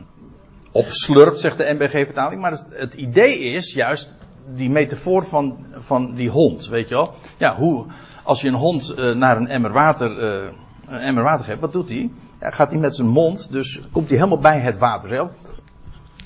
[0.72, 2.40] opslurpt, zegt de NBG-vertaling.
[2.40, 4.14] Maar het, idee is juist
[4.54, 7.14] die metafoor van, van die hond, weet je wel.
[7.36, 7.86] Ja, hoe,
[8.22, 12.10] als je een hond naar een emmer water, een emmer water geeft, wat doet hij?
[12.40, 15.30] gaat hij met zijn mond, dus komt hij helemaal bij het water zelf.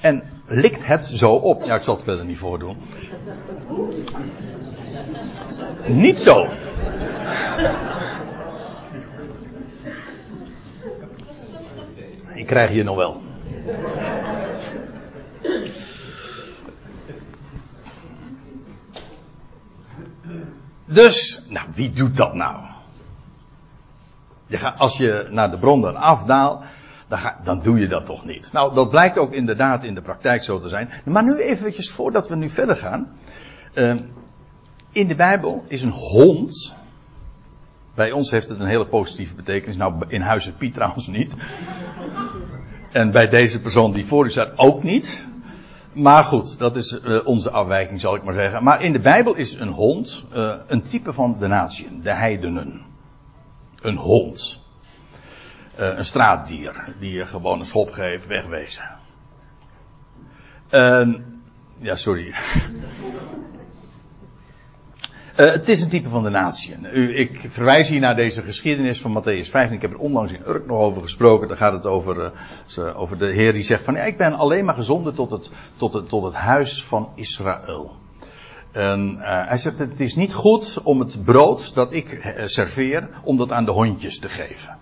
[0.00, 1.64] En likt het zo op.
[1.64, 2.76] Ja, ik zal het er niet voor doen.
[5.86, 6.46] niet zo.
[12.34, 13.20] ik krijg je nog wel.
[20.84, 22.71] Dus, nou, wie doet dat nou?
[24.76, 26.62] Als je naar de bron dan afdaalt,
[27.08, 28.52] dan, dan doe je dat toch niet.
[28.52, 30.90] Nou, dat blijkt ook inderdaad in de praktijk zo te zijn.
[31.04, 33.08] Maar nu eventjes voordat we nu verder gaan.
[33.74, 34.00] Uh,
[34.92, 36.74] in de Bijbel is een hond.
[37.94, 39.76] Bij ons heeft het een hele positieve betekenis.
[39.76, 41.36] Nou, in Huizen Piet trouwens niet.
[42.92, 45.26] En bij deze persoon die voor u staat ook niet.
[45.92, 48.64] Maar goed, dat is uh, onze afwijking, zal ik maar zeggen.
[48.64, 52.91] Maar in de Bijbel is een hond uh, een type van de natie, de heidenen.
[53.82, 54.60] Een hond.
[55.78, 58.84] Uh, een straatdier, die je gewoon een schop geeft, wegwezen.
[61.78, 62.26] ja, sorry.
[62.26, 62.34] Uh,
[65.58, 66.74] het is een type van de natie.
[67.14, 69.70] ik verwijs hier naar deze geschiedenis van Matthäus 5.
[69.70, 71.48] Ik heb er onlangs in Urk nog over gesproken.
[71.48, 72.32] Daar gaat het over,
[72.78, 75.50] uh, over de Heer die zegt van ja, ik ben alleen maar gezonden tot het,
[75.76, 78.01] tot het, tot het huis van Israël.
[78.72, 83.36] En uh, hij zegt het is niet goed om het brood dat ik serveer, om
[83.36, 84.78] dat aan de hondjes te geven.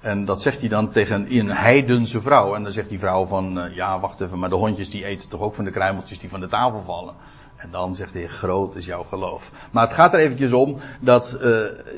[0.00, 2.54] En dat zegt hij dan tegen een heidense vrouw.
[2.54, 5.40] En dan zegt die vrouw van ja, wacht even, maar de hondjes die eten toch
[5.40, 7.14] ook van de kruimeltjes die van de tafel vallen.
[7.56, 9.52] En dan zegt Heer, groot is jouw geloof.
[9.70, 11.40] Maar het gaat er eventjes om dat uh,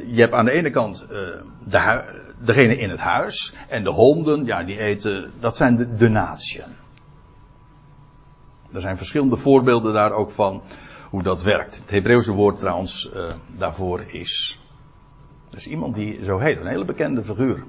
[0.07, 1.19] je hebt aan de ene kant uh,
[1.65, 2.05] de
[2.39, 3.55] degene in het huis.
[3.69, 6.65] En de honden, ja, die eten, dat zijn de, natieën.
[8.75, 10.63] Er zijn verschillende voorbeelden daar ook van
[11.11, 11.77] hoe dat werkt.
[11.77, 14.61] Het Hebreeuwse woord trouwens uh, daarvoor is.
[15.51, 17.65] Er is iemand die zo heet, een hele bekende figuur.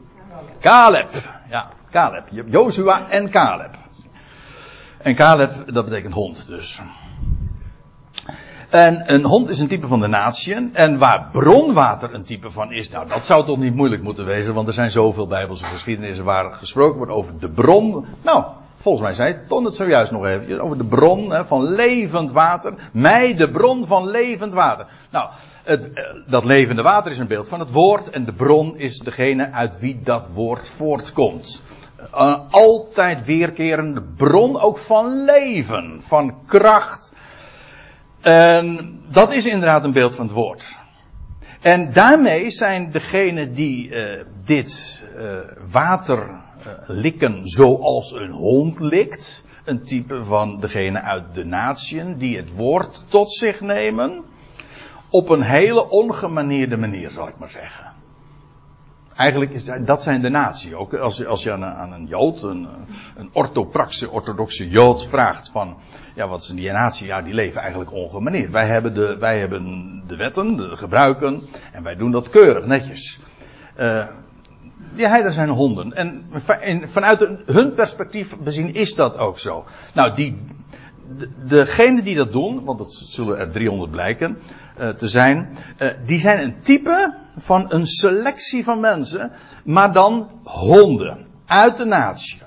[0.59, 1.09] Caleb.
[1.49, 2.23] Ja, Caleb.
[2.45, 3.75] Joshua en Caleb.
[4.97, 6.81] En Caleb, dat betekent hond dus.
[8.69, 10.71] En een hond is een type van de natie.
[10.73, 14.53] En waar bronwater een type van is, nou dat zou toch niet moeilijk moeten wezen,
[14.53, 18.05] want er zijn zoveel bijbelse geschiedenissen waar gesproken wordt over de bron.
[18.23, 18.45] Nou,
[18.83, 22.73] volgens mij zei Ton het zojuist nog even, over de bron hè, van levend water.
[22.91, 24.87] Mij de bron van levend water.
[25.11, 25.29] Nou,
[25.63, 28.99] het, eh, dat levende water is een beeld van het woord en de bron is
[28.99, 31.63] degene uit wie dat woord voortkomt.
[32.13, 37.13] Uh, altijd weerkerende bron ook van leven, van kracht,
[38.21, 40.77] en dat is inderdaad een beeld van het woord.
[41.61, 45.03] En daarmee zijn degenen die uh, dit
[45.71, 46.29] water
[46.85, 53.03] likken zoals een hond likt, een type van degene uit de natieën die het woord
[53.07, 54.23] tot zich nemen,
[55.09, 57.93] op een hele ongemanierde manier, zal ik maar zeggen.
[59.15, 60.75] Eigenlijk is dat zijn de natie.
[60.75, 62.67] Ook als, als je aan een, een Jood, een,
[63.31, 65.77] orthopraxe, orthodoxe Jood vraagt van,
[66.15, 67.07] ja, wat is die natie?
[67.07, 68.51] Ja, die leven eigenlijk ongemaneerd.
[68.51, 73.19] Wij hebben de, wij hebben de wetten, de gebruiken, en wij doen dat keurig, netjes.
[73.79, 74.07] Uh,
[74.95, 75.93] die heiden zijn honden.
[75.93, 76.25] En
[76.83, 79.65] vanuit hun perspectief bezien is dat ook zo.
[79.93, 80.37] Nou, die,
[81.45, 84.37] degenen die dat doen, want dat zullen er 300 blijken
[84.79, 89.31] uh, te zijn, uh, die zijn een type van een selectie van mensen,
[89.63, 92.41] maar dan honden uit de natie.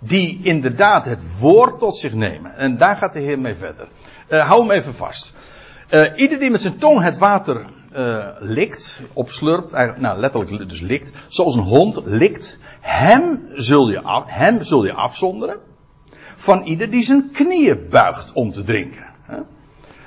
[0.00, 2.56] Die inderdaad het woord tot zich nemen.
[2.56, 3.88] En daar gaat de Heer mee verder.
[4.28, 5.34] Uh, hou hem even vast.
[6.16, 7.66] Ieder die met zijn tong het water
[8.38, 14.84] likt, opslurpt, nou letterlijk dus likt, zoals een hond likt, hem zul je, hem zul
[14.84, 15.56] je afzonderen
[16.34, 19.06] van ieder die zijn knieën buigt om te drinken.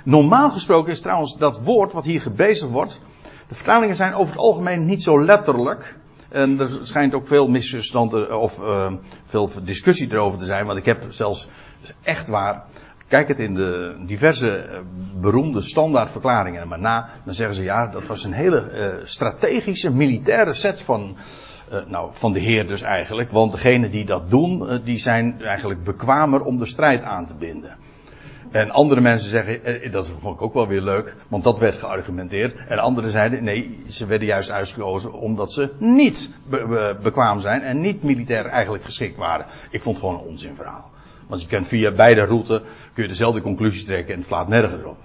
[0.03, 3.01] Normaal gesproken is trouwens dat woord wat hier gebezigd wordt.
[3.47, 5.99] De vertalingen zijn over het algemeen niet zo letterlijk.
[6.29, 8.91] En er schijnt ook veel misverstanden of uh,
[9.25, 10.65] veel discussie erover te zijn.
[10.65, 11.47] Want ik heb zelfs
[12.01, 12.65] echt waar.
[13.11, 14.77] Kijk het in de diverse uh,
[15.21, 17.09] beroemde standaardverklaringen maar na.
[17.25, 21.17] Dan zeggen ze ja, dat was een hele uh, strategische militaire set van
[21.71, 23.31] uh, nou, van de Heer dus eigenlijk.
[23.31, 27.77] Want degenen die dat doen, die zijn eigenlijk bekwamer om de strijd aan te binden.
[28.51, 31.77] En andere mensen zeggen, eh, dat vond ik ook wel weer leuk, want dat werd
[31.77, 32.55] geargumenteerd.
[32.67, 37.61] En anderen zeiden, nee, ze werden juist uitgekozen omdat ze niet be be bekwaam zijn
[37.61, 39.45] en niet militair eigenlijk geschikt waren.
[39.69, 40.90] Ik vond het gewoon een onzinverhaal.
[41.31, 42.61] Want je kunt via beide routes,
[42.93, 44.97] kun je dezelfde conclusie trekken en het slaat nergens op.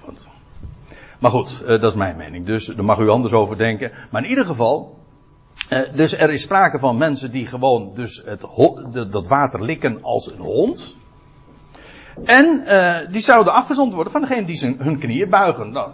[1.18, 2.46] Maar goed, uh, dat is mijn mening.
[2.46, 3.92] Dus daar mag u anders over denken.
[4.10, 4.98] Maar in ieder geval,
[5.70, 8.46] uh, dus er is sprake van mensen die gewoon dus het,
[9.10, 10.96] dat water likken als een hond.
[12.24, 15.72] En uh, die zouden afgezond worden van degene die zijn, hun knieën buigen.
[15.72, 15.90] Nou,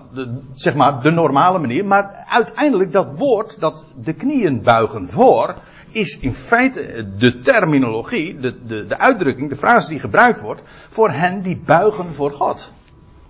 [0.55, 1.85] zeg maar de normale manier.
[1.85, 5.57] Maar uiteindelijk dat woord, dat de knieën buigen voor,
[5.92, 11.11] is in feite de terminologie, de, de, de uitdrukking, de frase die gebruikt wordt voor
[11.11, 12.72] hen die buigen voor God.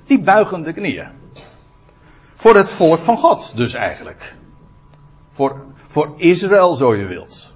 [0.06, 1.08] Die buigen de knieën.
[2.34, 4.36] Voor het volk van God dus eigenlijk.
[5.30, 7.52] Voor, voor Israël zo je wilt.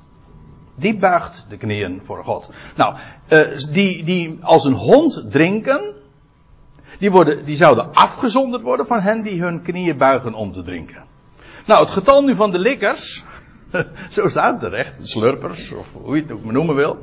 [0.74, 2.50] Die buigt de knieën voor God.
[2.76, 2.96] Nou,
[3.28, 3.40] uh,
[3.70, 5.94] die, die als een hond drinken,
[6.98, 11.04] die, worden, die zouden afgezonderd worden van hen die hun knieën buigen om te drinken.
[11.66, 13.24] Nou, het getal nu van de likkers,
[14.10, 16.98] zo staat het terecht, de slurpers, of hoe je het ook maar noemen wil.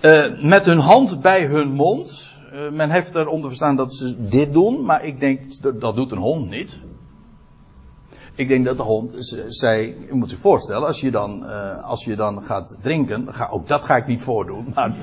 [0.00, 2.38] Uh, met hun hand bij hun mond.
[2.52, 6.12] Uh, men heeft eronder verstaan dat ze dit doen, maar ik denk dat, dat doet
[6.12, 6.78] een hond niet.
[8.34, 12.04] Ik denk dat de hond, zij, je moet je voorstellen, als je dan, uh, als
[12.04, 14.94] je dan gaat drinken, ga, ook dat ga ik niet voordoen, maar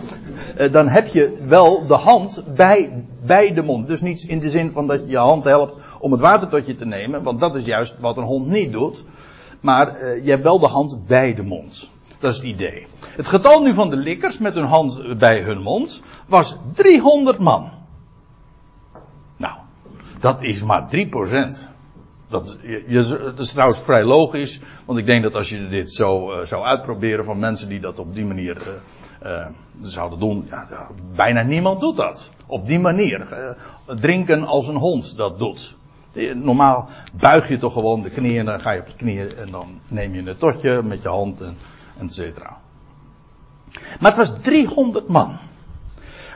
[0.71, 3.87] dan heb je wel de hand bij, bij de mond.
[3.87, 6.65] Dus niet in de zin van dat je je hand helpt om het water tot
[6.65, 9.05] je te nemen, want dat is juist wat een hond niet doet.
[9.59, 11.89] Maar uh, je hebt wel de hand bij de mond.
[12.19, 12.87] Dat is het idee.
[13.15, 17.69] Het getal nu van de likkers met hun hand bij hun mond was 300 man.
[19.37, 19.57] Nou,
[20.19, 21.75] dat is maar 3%.
[22.29, 26.45] Dat, je, is trouwens vrij logisch, want ik denk dat als je dit zo uh,
[26.45, 28.79] zou uitproberen van mensen die dat op die manier
[29.23, 29.45] uh,
[29.81, 32.31] zouden doen, ja, bijna niemand doet dat.
[32.47, 33.27] Op die manier.
[33.85, 35.76] drinken als een hond dat doet.
[36.35, 39.79] Normaal buig je toch gewoon de knieën, dan ga je op je knieën en dan
[39.87, 41.57] neem je een totje met je hand en,
[41.97, 42.57] et cetera.
[43.99, 45.39] Maar het was 300 man.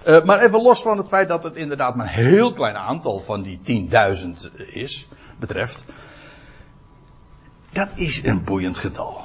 [0.08, 3.20] Uh, maar even los van het feit dat het inderdaad maar een heel klein aantal
[3.20, 3.90] van die
[4.54, 5.08] 10.000 is
[5.40, 5.86] betreft.
[7.72, 9.22] Dat is een boeiend getal.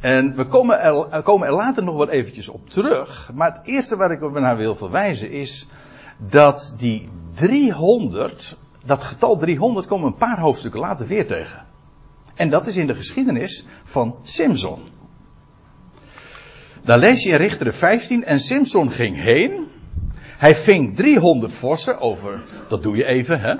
[0.00, 3.30] En we komen er, komen er later nog wel eventjes op terug.
[3.34, 5.68] Maar het eerste waar ik naar wil verwijzen is
[6.16, 11.66] dat die 300, dat getal 300 komen een paar hoofdstukken later weer tegen.
[12.34, 14.80] En dat is in de geschiedenis van Simson.
[16.84, 19.70] Daar lees je in Richteren 15 en Simson ging heen.
[20.38, 23.56] Hij ving 300 vossen over, dat doe je even hè.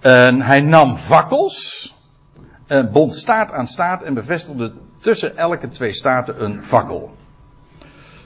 [0.00, 1.92] En hij nam vakkels,
[2.66, 7.14] en bond staart aan staart en bevestigde tussen elke twee staarten een fakkel.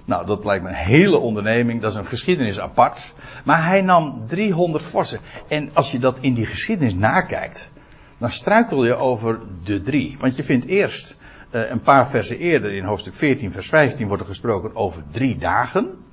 [0.08, 3.12] Nou, dat lijkt me een hele onderneming, dat is een geschiedenis apart.
[3.44, 5.20] Maar hij nam 300 vossen.
[5.48, 7.70] En als je dat in die geschiedenis nakijkt,
[8.18, 10.16] dan struikel je over de drie.
[10.20, 11.18] Want je vindt eerst
[11.50, 15.38] uh, een paar versen eerder in hoofdstuk 14, vers 15 wordt er gesproken over drie
[15.38, 16.04] dagen.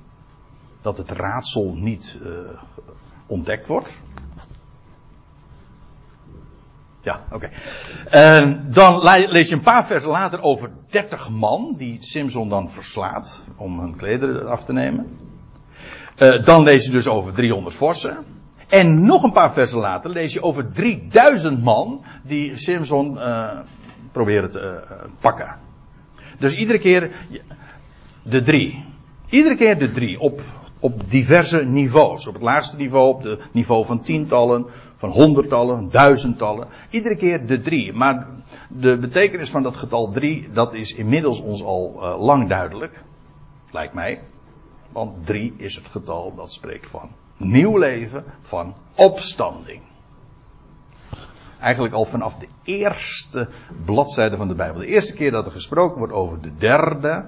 [0.82, 2.30] Dat het raadsel niet uh,
[3.26, 4.00] ontdekt wordt.
[7.06, 7.50] Ja, oké.
[8.10, 8.58] Okay.
[8.68, 13.80] dan lees je een paar versen later over 30 man die Simson dan verslaat om
[13.80, 15.18] hun klederen af te nemen.
[16.18, 18.24] Uh, dan lees je dus over 300 vorsen.
[18.68, 23.58] En nog een paar versen later lees je over 3000 man die Simson uh,
[24.12, 25.56] proberen te uh, pakken.
[26.38, 27.10] Dus iedere keer
[28.22, 28.84] de drie.
[29.28, 30.40] Iedere keer de drie op,
[30.80, 32.26] op diverse niveaus.
[32.26, 36.68] Op het laagste niveau, op het niveau van tientallen, van honderdtallen, duizendtallen.
[36.90, 37.92] Iedere keer de drie.
[37.92, 38.26] Maar
[38.68, 43.02] de betekenis van dat getal drie, dat is inmiddels ons al uh, lang duidelijk.
[43.70, 44.22] Lijkt mij.
[44.92, 49.82] Want drie is het getal dat spreekt van nieuw leven, van opstanding.
[51.60, 53.48] Eigenlijk al vanaf de eerste
[53.84, 54.80] bladzijde van de Bijbel.
[54.80, 57.26] De eerste keer dat er gesproken wordt over de derde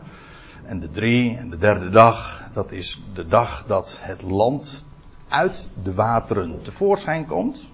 [0.64, 4.86] en de drie en de derde dag, dat is de dag dat het land
[5.28, 7.70] uit de wateren tevoorschijn komt.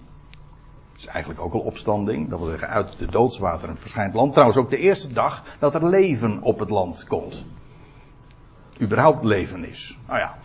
[0.93, 2.29] Dat is eigenlijk ook al opstanding.
[2.29, 4.33] Dat wil zeggen, uit de doodswateren verschijnt land.
[4.33, 7.45] Trouwens ook de eerste dag dat er leven op het land komt.
[8.81, 9.99] Überhaupt leven is.
[10.07, 10.37] Nou ja.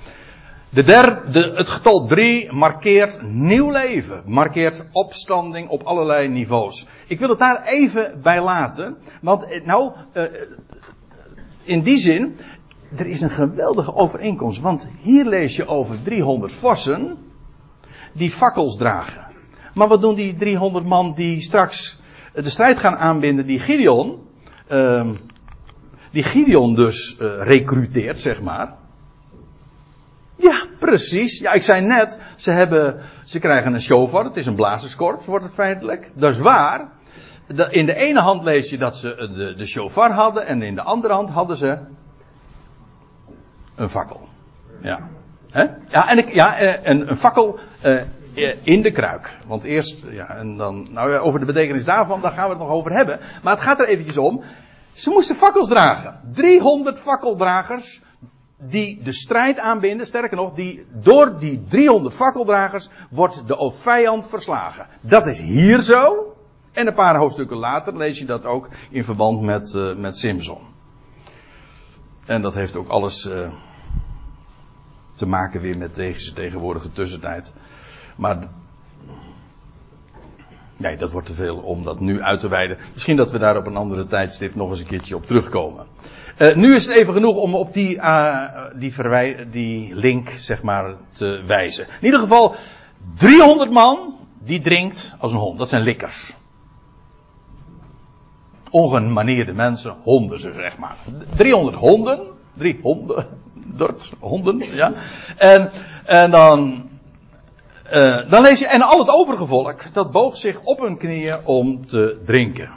[0.70, 4.22] De derde, het getal 3 markeert nieuw leven.
[4.26, 6.88] Markeert opstanding op allerlei niveaus.
[7.08, 8.98] Ik wil het daar even bij laten.
[9.22, 10.24] Want eh, nou, uh,
[11.64, 12.38] in die zin,
[12.96, 14.62] er is een geweldige overeenkomst.
[14.62, 17.18] Want hier lees je over 300 vossen
[18.14, 19.28] die fakkels dragen.
[19.74, 22.00] Maar wat doen die 300 man die straks
[22.34, 24.20] de strijd gaan aanbinden die Gideon,
[24.72, 25.10] uh,
[26.12, 28.76] die Gideon dus uh, recruteert, zeg maar.
[30.36, 31.40] Ja, precies.
[31.40, 35.46] Ja, ik zei net, ze hebben, ze krijgen een shofar, het is een blazerskorps, wordt
[35.46, 36.12] het feitelijk.
[36.14, 36.90] Dat is waar.
[37.70, 40.82] In de ene hand lees je dat ze de, de shofar hadden en in de
[40.82, 41.78] andere hand hadden ze
[43.80, 44.28] een fakkel.
[44.82, 45.10] Ja.
[45.52, 45.66] He?
[45.88, 48.02] Ja, en, ik, ja, en een fakkel uh,
[48.62, 49.38] in de kruik.
[49.48, 52.60] Want eerst, ja, en dan, nou ja, over de betekenis daarvan, daar gaan we het
[52.60, 53.20] nog over hebben.
[53.44, 54.44] Maar het gaat er eventjes om.
[54.94, 56.20] Ze moesten fakkels dragen.
[56.34, 58.02] 300 fakkeldragers
[58.58, 60.08] die de strijd aanbinden.
[60.08, 64.88] Sterker nog, die, door die 300 fakkeldragers wordt de vijand verslagen.
[65.02, 66.34] Dat is hier zo.
[66.72, 70.60] En een paar hoofdstukken later lees je dat ook in verband met, uh, met Simpson.
[72.26, 73.30] En dat heeft ook alles
[75.20, 77.54] te maken weer met deze tegenwoordige tussentijd.
[78.16, 78.48] Maar
[80.78, 82.78] Nee, dat wordt te veel om dat nu uit te wijden.
[82.94, 85.86] Misschien dat we daar op een andere tijdstip nog eens een keertje op terugkomen.
[86.38, 88.46] Uh, nu is het even genoeg om op die, uh,
[88.76, 91.86] die, die link, zeg maar, te wijzen.
[92.00, 92.56] In ieder geval,
[93.16, 95.58] 300 man, die drinkt als een hond.
[95.58, 96.34] Dat zijn likkers.
[98.70, 100.96] Ongemanierde mensen, honden zeg maar.
[101.36, 102.20] 300 honden,
[102.60, 104.94] 300 honden, ja.
[105.38, 105.72] En,
[106.06, 106.90] en dan
[107.94, 111.46] uh, dan lees je, en al het overige volk, dat boog zich op hun knieën
[111.46, 112.70] om te drinken.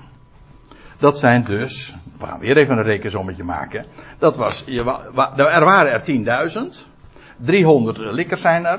[0.98, 3.84] Dat zijn dus, we gaan weer even een rekensommetje maken.
[4.18, 6.02] Dat was, er waren er
[6.74, 6.90] 10.000.
[7.36, 8.78] 300 likkers zijn er.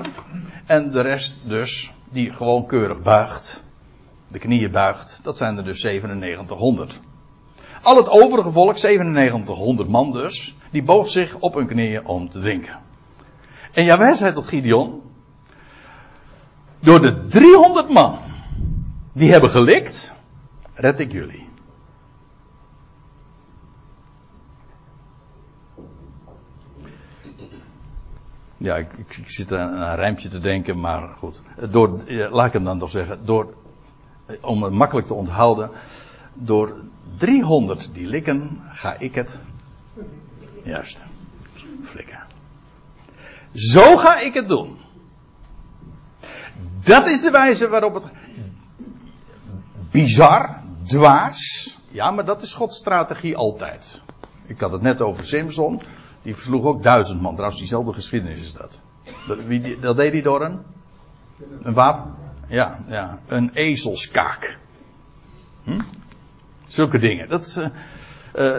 [0.66, 3.62] En de rest dus, die gewoon keurig buigt.
[4.28, 5.20] De knieën buigt.
[5.22, 7.00] Dat zijn er dus 9700.
[7.84, 12.40] Al het overige volk, 9700 man dus, die boog zich op hun knieën om te
[12.40, 12.78] drinken.
[13.72, 15.02] En Jawel zei tot Gideon,
[16.80, 18.18] door de 300 man
[19.12, 20.14] die hebben gelikt,
[20.74, 21.48] red ik jullie.
[28.56, 31.42] Ja, ik, ik, zit aan een rijmpje te denken, maar goed.
[31.70, 33.24] Door, laat ik hem dan toch zeggen.
[33.24, 33.54] Door,
[34.40, 35.70] om het makkelijk te onthouden.
[36.34, 36.74] Door
[37.18, 39.38] 300 die likken, ga ik het.
[40.62, 41.04] Juist.
[41.84, 42.18] Flikken.
[43.52, 44.76] Zo ga ik het doen.
[46.84, 48.08] Dat is de wijze waarop het.
[49.90, 51.76] Bizar, dwaas.
[51.90, 54.02] Ja, maar dat is Gods strategie altijd.
[54.46, 55.82] Ik had het net over Simpson.
[56.22, 57.32] Die versloeg ook duizend man.
[57.32, 58.80] Trouwens, diezelfde geschiedenis is dat.
[59.26, 60.60] Dat, wie, dat deed hij door een.
[61.62, 62.14] Een wapen.
[62.48, 63.18] Ja, ja.
[63.26, 64.58] Een ezelskaak.
[65.64, 65.80] Hm?
[66.74, 67.28] Zulke dingen.
[67.28, 67.70] Dat
[68.38, 68.56] uh,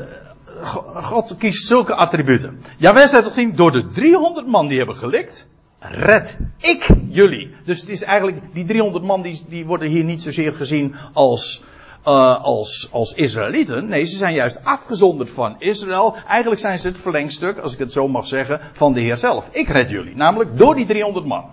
[1.04, 2.62] God kiest zulke attributen.
[2.78, 5.48] Ja, wij zijn toch niet door de 300 man die hebben gelikt
[5.80, 7.56] red ik jullie.
[7.64, 11.64] Dus het is eigenlijk, die 300 man die, die worden hier niet zozeer gezien als,
[12.06, 13.88] uh, als, als Israëlieten.
[13.88, 16.16] Nee, ze zijn juist afgezonderd van Israël.
[16.28, 19.50] Eigenlijk zijn ze het verlengstuk, als ik het zo mag zeggen, van de Heer zelf.
[19.52, 21.46] Ik red jullie, namelijk door die 300 man.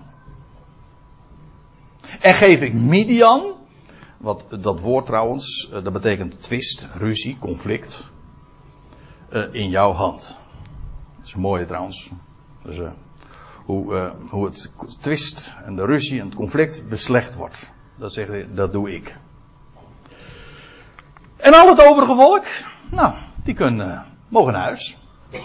[2.20, 3.60] En geef ik Midian,
[4.22, 7.98] wat dat woord trouwens, uh, dat betekent twist, ruzie, conflict,
[9.30, 10.38] uh, in jouw hand.
[11.16, 12.10] Dat is een mooie trouwens.
[12.62, 12.76] Dus,
[13.64, 17.70] hoe, uh, hoe het twist en de ruzie en het conflict beslecht wordt.
[17.96, 19.16] Dat, zeg, dat doe ik.
[21.36, 22.44] En al het overige volk,
[22.90, 23.14] nou,
[23.44, 24.96] die kunnen, mogen naar huis.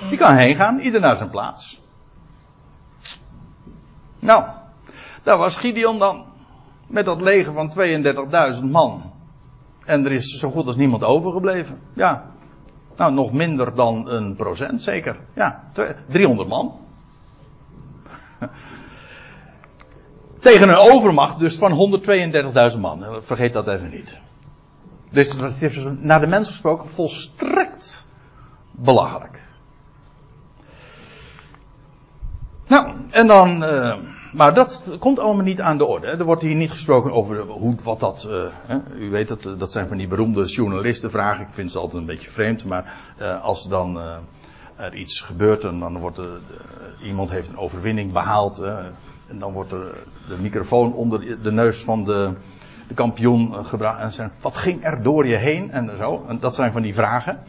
[0.10, 1.82] Die kan heen gaan, ieder naar zijn plaats.
[4.20, 4.46] Nou,
[5.24, 6.26] daar was Gideon dan
[6.88, 7.74] met dat leger van
[8.60, 9.12] 32.000 man.
[9.86, 11.80] En er is zo goed als niemand overgebleven.
[11.94, 12.26] Ja.
[12.96, 15.20] Nou, nog minder dan een procent zeker.
[15.34, 15.64] Ja,
[16.08, 16.80] 300 man.
[20.40, 22.00] Tegen een overmacht dus van
[22.74, 23.06] 132.000 man.
[23.22, 24.20] Vergeet dat even niet.
[25.10, 28.08] Dus is dus naar de mens gesproken volstrekt
[28.72, 29.46] belachelijk.
[32.68, 33.64] Nou, en dan.
[33.64, 33.96] Uh,
[34.38, 36.08] maar dat komt allemaal niet aan de orde.
[36.08, 38.30] Er wordt hier niet gesproken over hoe, wat dat.
[38.66, 38.78] Hè?
[38.96, 41.46] U weet dat, dat zijn van die beroemde journalistenvragen.
[41.46, 42.66] Ik vind ze altijd een beetje vreemd.
[42.66, 42.94] Maar
[43.42, 44.00] als dan
[44.76, 46.40] er iets gebeurt en dan wordt er,
[47.04, 48.60] iemand heeft een overwinning behaald.
[49.28, 52.34] En dan wordt er de microfoon onder de neus van de,
[52.88, 54.00] de kampioen eh, gebracht.
[54.00, 55.72] En zeggen, wat ging er door je heen?
[55.72, 56.26] En zo.
[56.28, 57.40] En dat zijn van die vragen.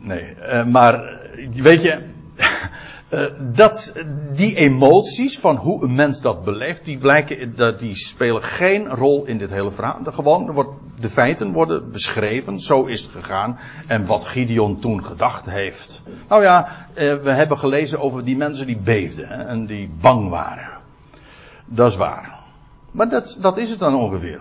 [0.00, 1.20] Nee, maar
[1.54, 2.02] weet je,
[3.12, 3.96] uh, dat,
[4.32, 9.24] die emoties van hoe een mens dat beleeft, die, blijken, dat, die spelen geen rol
[9.26, 10.02] in dit hele verhaal.
[10.02, 10.66] De, gewoon,
[11.00, 13.58] de feiten worden beschreven, zo is het gegaan.
[13.86, 16.02] En wat Gideon toen gedacht heeft.
[16.28, 20.70] Nou ja, uh, we hebben gelezen over die mensen die beefden en die bang waren.
[21.64, 22.40] Dat is waar.
[22.90, 24.40] Maar dat, dat is het dan ongeveer.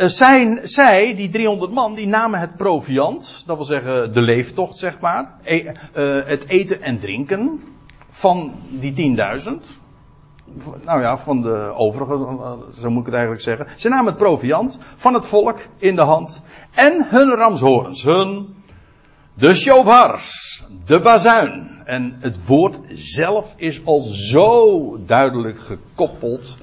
[0.00, 4.76] Uh, zijn, zij, die 300 man, die namen het proviant, dat wil zeggen de leeftocht
[4.76, 5.72] zeg maar, e,
[6.26, 7.62] het eten en drinken,
[8.18, 9.48] van die 10.000.
[10.84, 12.36] Nou ja, van de overige,
[12.80, 13.66] zo moet ik het eigenlijk zeggen.
[13.76, 16.42] Ze namen het proviant van het volk in de hand.
[16.74, 18.54] En hun ramshorens, hun,
[19.34, 21.82] de shofars, de bazuin.
[21.84, 26.54] En het woord zelf is al zo duidelijk gekoppeld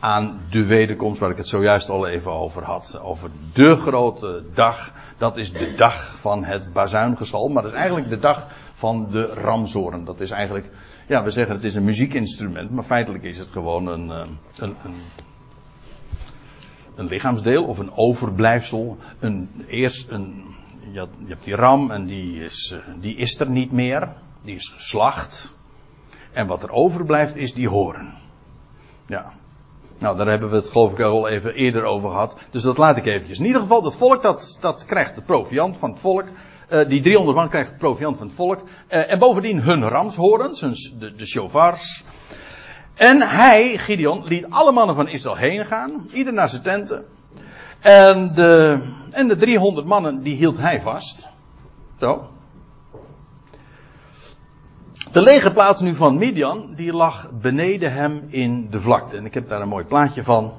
[0.00, 3.00] aan de wederkomst waar ik het zojuist al even over had.
[3.02, 4.92] Over de grote dag.
[5.18, 7.48] Dat is de dag van het bazuingesal.
[7.48, 8.46] Maar dat is eigenlijk de dag
[8.84, 10.04] van de ramshoorn.
[10.04, 10.70] Dat is eigenlijk
[11.06, 14.28] ja, we zeggen het is een muziekinstrument, maar feitelijk is het gewoon een, eh,
[14.58, 14.94] een, een,
[16.94, 18.96] een lichaamsdeel of een overblijfsel.
[19.20, 20.44] Een, eerst een,
[20.92, 24.08] je, hebt die ram en die is, eh, die is er niet meer.
[24.42, 25.56] Die is geslacht.
[26.32, 28.14] En wat er overblijft is die horen.
[29.06, 29.32] Ja.
[29.98, 32.38] Nou, daar hebben we het geloof ik al even eerder over gehad.
[32.50, 33.38] Dus dat laat ik eventjes.
[33.38, 36.26] In ieder geval, dat volk dat, dat krijgt de proviant van het volk.
[36.74, 38.62] Uh, die 300 man krijgt de proviant van het volk.
[38.62, 40.60] Uh, en bovendien hun ramshorens,
[40.98, 41.72] de, de.
[42.94, 46.08] En hij, Gideon, liet alle mannen van Israël heen gaan.
[46.12, 47.04] Ieder naar zijn tenten.
[47.80, 48.78] En de,
[49.10, 51.28] en de 300 mannen, die hield hij vast.
[52.00, 52.28] Zo.
[55.12, 59.16] De legerplaats nu van Midian, die lag beneden hem in de vlakte.
[59.16, 60.52] En ik heb daar een mooi plaatje van.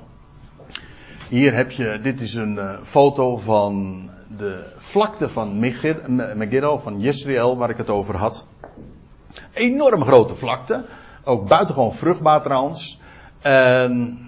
[1.30, 4.04] Hier heb je, dit is een uh, foto van
[4.38, 5.60] de vlakte van
[6.36, 8.48] Megiddo, van Jezreel, waar ik het over had.
[9.54, 10.86] Enorm grote vlakte.
[11.24, 13.00] Ook buitengewoon vruchtbaar trouwens.
[13.42, 14.20] En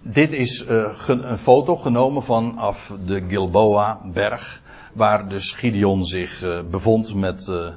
[0.00, 4.62] dit is uh, een foto genomen vanaf de Gilboa-berg.
[4.92, 7.68] Waar dus Gideon zich uh, bevond met uh,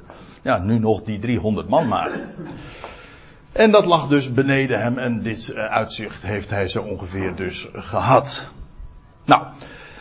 [0.42, 2.10] ja, nu nog die 300 man maar.
[3.52, 8.48] En dat lag dus beneden hem en dit uitzicht heeft hij zo ongeveer dus gehad.
[9.24, 9.42] Nou,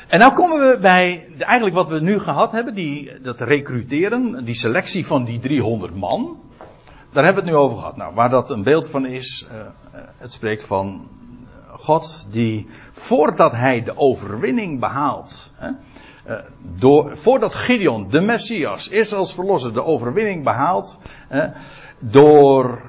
[0.07, 4.55] en nou komen we bij eigenlijk wat we nu gehad hebben, die, dat recruteren, die
[4.55, 6.39] selectie van die 300 man.
[7.11, 7.95] Daar hebben we het nu over gehad.
[7.95, 9.61] Nou, waar dat een beeld van is, uh,
[10.17, 11.07] het spreekt van
[11.67, 15.69] God die voordat hij de overwinning behaalt, hè,
[16.59, 20.97] door, voordat Gideon, de Messias, eerst als verlosser de overwinning behaalt,
[21.99, 22.81] door,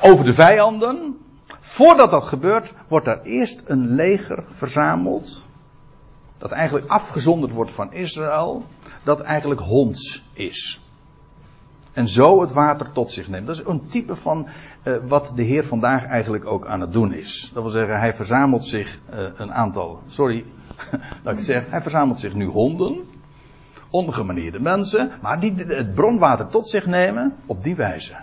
[0.00, 1.16] over de vijanden,
[1.60, 5.42] voordat dat gebeurt, wordt er eerst een leger verzameld,
[6.42, 8.64] dat eigenlijk afgezonderd wordt van Israël,
[9.02, 10.80] dat eigenlijk honds is.
[11.92, 13.46] En zo het water tot zich neemt.
[13.46, 14.46] Dat is een type van
[14.84, 17.50] uh, wat de Heer vandaag eigenlijk ook aan het doen is.
[17.54, 20.02] Dat wil zeggen, hij verzamelt zich uh, een aantal.
[20.06, 20.44] Sorry,
[21.22, 21.70] dat ik zeg.
[21.70, 23.04] Hij verzamelt zich nu honden.
[23.90, 25.10] Ongemanierde mensen.
[25.20, 28.14] Maar die het bronwater tot zich nemen op die wijze.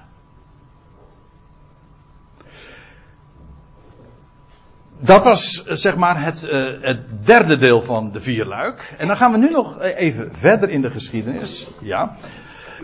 [5.02, 8.96] Dat was zeg maar het, uh, het derde deel van de vierluik.
[8.98, 11.70] En dan gaan we nu nog even verder in de geschiedenis.
[11.82, 12.16] Ja.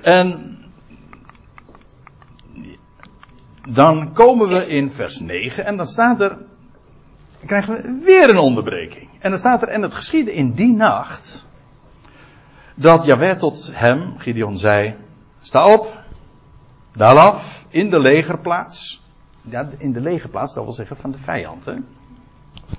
[0.01, 0.57] En
[3.70, 8.38] dan komen we in vers 9 en dan staat er, dan krijgen we weer een
[8.38, 9.09] onderbreking.
[9.20, 11.47] En dan staat er, en het geschiedde in die nacht,
[12.76, 14.95] dat Jaweh tot hem, Gideon, zei,
[15.41, 16.03] sta op,
[16.91, 19.03] daal af, in de legerplaats.
[19.41, 21.74] Ja, in de legerplaats, dat wil zeggen van de vijand, hè.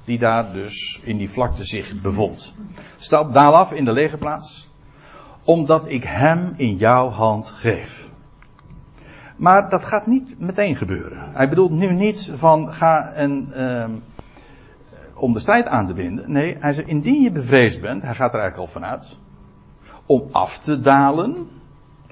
[0.05, 2.55] Die daar dus in die vlakte zich bevond.
[2.97, 4.69] Sta op, daal af in de legerplaats,
[5.45, 8.11] omdat ik hem in jouw hand geef.
[9.37, 11.33] Maar dat gaat niet meteen gebeuren.
[11.33, 13.85] Hij bedoelt nu niet van ga en uh,
[15.15, 16.33] om de strijd aan te binden.
[16.33, 19.19] Nee, hij zegt indien je bevreesd bent, hij gaat er eigenlijk al vanuit,
[20.07, 21.49] om af te dalen.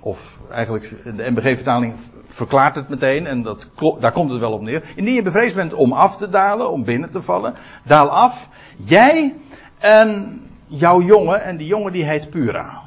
[0.00, 1.94] Of eigenlijk de MBG-vertaling
[2.34, 3.70] verklaart het meteen en dat,
[4.00, 4.82] daar komt het wel op neer.
[4.96, 7.54] Indien je bevreesd bent om af te dalen, om binnen te vallen,
[7.84, 8.48] daal af.
[8.76, 9.34] Jij
[9.78, 12.82] en jouw jongen, en die jongen die heet Pura.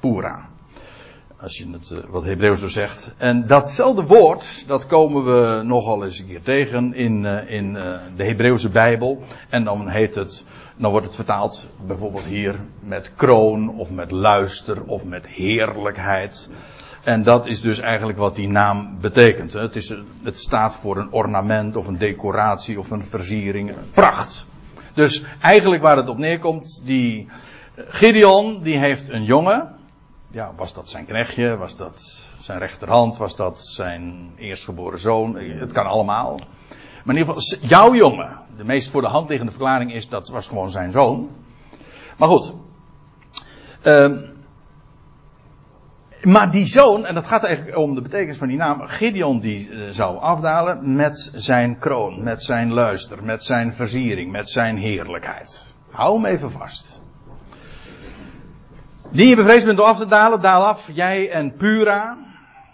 [0.00, 0.48] Pura
[1.40, 3.14] als je het uh, wat Hebreeuws zo zegt.
[3.16, 7.98] En datzelfde woord, dat komen we nogal eens een keer tegen in, uh, in uh,
[8.16, 9.22] de Hebreeuwse Bijbel.
[9.48, 10.44] En dan heet het,
[10.76, 16.50] dan wordt het vertaald bijvoorbeeld hier met kroon of met luister of met heerlijkheid.
[17.08, 19.52] En dat is dus eigenlijk wat die naam betekent.
[19.52, 23.74] Het, is, het staat voor een ornament of een decoratie of een versiering.
[23.90, 24.46] Pracht.
[24.94, 27.28] Dus eigenlijk waar het op neerkomt, die
[27.76, 29.76] Gideon, die heeft een jongen
[30.30, 35.72] ja, was dat zijn knechtje, was dat zijn rechterhand, was dat zijn eerstgeboren zoon, het
[35.72, 36.40] kan allemaal.
[37.04, 40.28] Maar in ieder geval, jouw jongen, de meest voor de hand liggende verklaring is dat
[40.28, 41.30] was gewoon zijn zoon.
[42.16, 42.52] Maar goed.
[43.84, 44.18] Uh,
[46.22, 49.68] maar die zoon, en dat gaat eigenlijk om de betekenis van die naam, Gideon die
[49.68, 55.66] uh, zou afdalen met zijn kroon, met zijn luister, met zijn versiering, met zijn heerlijkheid.
[55.90, 57.00] Hou hem even vast.
[59.10, 62.18] Die je bevreesd bent door af te dalen, daal af, jij en Pura,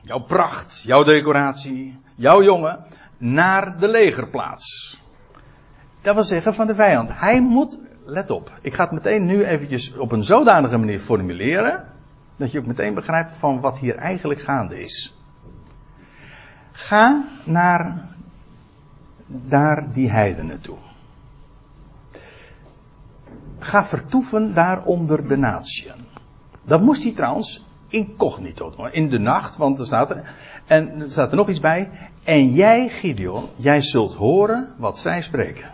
[0.03, 2.85] jouw pracht, jouw decoratie, jouw jongen,
[3.19, 4.99] naar de legerplaats.
[6.01, 7.11] Dat wil zeggen van de vijand.
[7.13, 11.94] Hij moet, let op, ik ga het meteen nu eventjes op een zodanige manier formuleren,
[12.37, 15.19] dat je ook meteen begrijpt van wat hier eigenlijk gaande is.
[16.73, 18.09] Ga naar
[19.27, 20.77] daar die heidenen toe.
[23.59, 25.95] Ga vertoeven daar onder de natieën.
[26.63, 28.93] Dat moest hij trouwens incognito doen.
[28.93, 30.35] In de nacht, want er staat er.
[30.67, 31.91] En er staat er nog iets bij.
[32.25, 35.71] En jij, Gideon, jij zult horen wat zij spreken.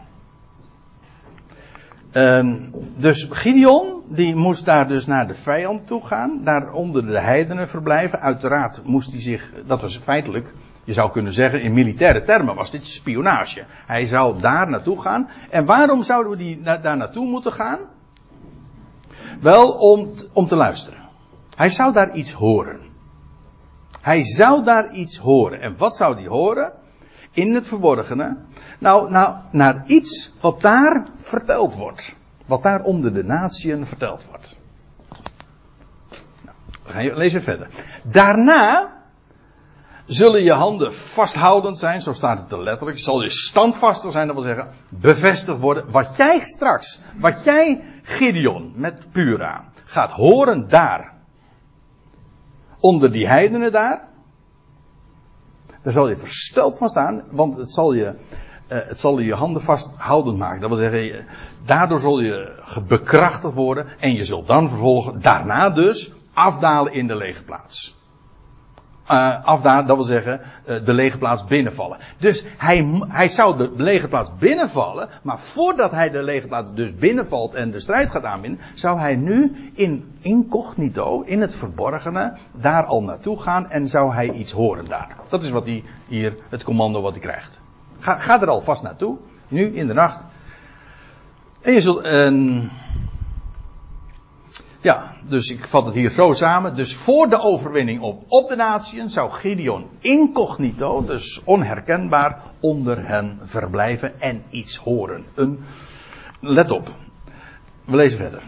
[2.13, 6.45] Um, dus Gideon, die moest daar dus naar de vijand toe gaan.
[6.45, 8.21] Daar onder de heidenen verblijven.
[8.21, 10.55] Uiteraard moest hij zich, dat was feitelijk
[10.85, 13.65] Je zou kunnen zeggen, in militaire termen was dit spionage.
[13.87, 15.29] Hij zou daar naartoe gaan.
[15.51, 17.79] En waarom zouden we die daar naartoe moeten gaan?
[19.41, 21.01] Wel om, om te luisteren.
[21.55, 22.81] Hij zou daar iets horen.
[24.01, 25.61] Hij zou daar iets horen.
[25.61, 26.73] En wat zou hij horen?
[27.31, 28.37] In het verborgene.
[28.79, 32.15] Nou, nou, naar iets wat daar verteld wordt.
[32.47, 34.57] Wat daar onder de natieën verteld wordt.
[36.45, 37.69] Nou, we gaan lezen verder.
[38.03, 38.99] Daarna
[40.05, 42.99] zullen je handen vasthoudend zijn, zo staat het er letterlijk.
[42.99, 45.91] Zal je standvastig zijn, dat wil zeggen bevestigd worden.
[45.91, 51.13] Wat jij straks, wat jij Gideon met Pura gaat horen daar.
[52.81, 54.09] Onder die heidenen daar.
[55.83, 58.13] Daar zal je versteld van staan, want het zal je, uh,
[58.69, 60.61] het zal je handen vasthoudend maken.
[60.61, 61.27] Dat wil zeggen,
[61.65, 67.17] daardoor zul je bekrachtigd worden en je zult dan vervolgen, daarna dus, afdalen in de
[67.17, 67.99] lege plaats
[69.11, 71.99] uh, afdaan, dat wil zeggen uh, de lege plaats binnenvallen.
[72.19, 76.95] Dus hij, hij zou de lege plaats binnenvallen, maar voordat hij de lege plaats dus
[76.95, 82.85] binnenvalt en de strijd gaat aanbinden, zou hij nu in incognito, in het verborgene, daar
[82.85, 85.17] al naartoe gaan en zou hij iets horen daar.
[85.29, 87.61] Dat is wat hij hier, het commando wat hij krijgt.
[87.99, 89.17] Ga, ga er al vast naartoe,
[89.49, 90.25] nu in de nacht.
[91.61, 92.63] En je zult, uh,
[94.81, 96.77] ja, dus ik vat het hier zo samen.
[96.77, 103.39] Dus voor de overwinning op, op de natieën zou Gideon incognito, dus onherkenbaar, onder hen
[103.43, 105.25] verblijven en iets horen.
[105.35, 105.59] Een,
[106.41, 106.89] let op,
[107.85, 108.43] we lezen verder.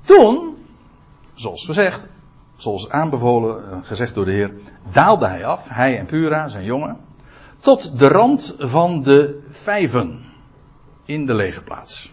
[0.00, 0.56] Toen,
[1.34, 2.08] zoals gezegd,
[2.56, 4.52] zoals aanbevolen, eh, gezegd door de Heer,
[4.92, 6.96] daalde hij af, hij en Pura, zijn jongen,
[7.58, 10.24] tot de rand van de vijven
[11.04, 12.10] in de legerplaats.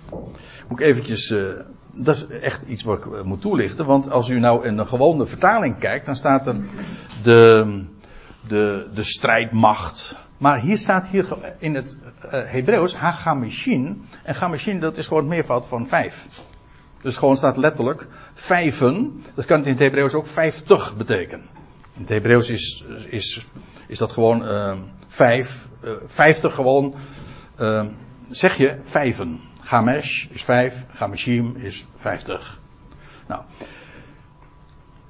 [0.67, 1.59] Moet ik eventjes uh,
[1.95, 3.85] dat is echt iets wat ik eh, moet toelichten.
[3.85, 6.55] Want als u nou in een gewone vertaling kijkt, dan staat er
[7.23, 7.83] de,
[8.47, 10.17] de, de strijdmacht.
[10.37, 14.05] Maar hier staat hier in het uh, Hebreeuws Hagamishin.
[14.23, 16.27] En Gamishin dat is gewoon het meervoud van vijf.
[17.01, 19.23] Dus gewoon staat letterlijk vijven.
[19.33, 21.45] Dat kan in het Hebreeuws ook vijftig betekenen.
[21.93, 23.45] In het Hebreeuws is, is,
[23.87, 24.77] is dat gewoon uh,
[25.07, 25.67] vijf.
[26.05, 26.95] Vijftig gewoon.
[28.29, 29.39] zeg je vijven.
[29.65, 32.59] Gamesh is 5, Gameshim is 50.
[33.27, 33.43] Nou.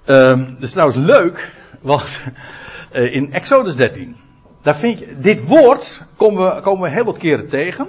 [0.05, 2.21] Um, dat is trouwens leuk, want
[2.93, 4.15] uh, in Exodus 13,
[4.61, 7.87] daar vind je, dit woord komen we, komen we heel wat keren tegen.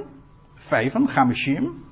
[0.55, 1.85] Vijven, Gameshim.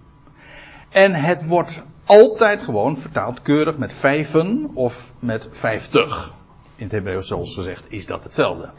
[0.90, 6.32] En het wordt altijd gewoon vertaald keurig met vijven of met vijftig.
[6.76, 8.72] In het Hebreeuws, zoals gezegd, is dat hetzelfde.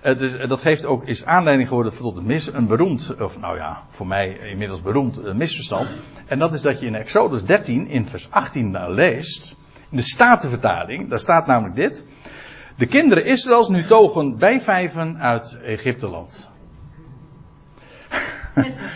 [0.00, 3.56] Het is, dat geeft ook, is aanleiding geworden tot een, mis, een beroemd, of nou
[3.56, 5.88] ja, voor mij inmiddels beroemd een misverstand.
[6.26, 9.56] En dat is dat je in Exodus 13 in vers 18 leest,
[9.90, 12.06] in de Statenvertaling, daar staat namelijk dit.
[12.76, 16.48] De kinderen Israëls nu togen bij vijven uit Egypteland.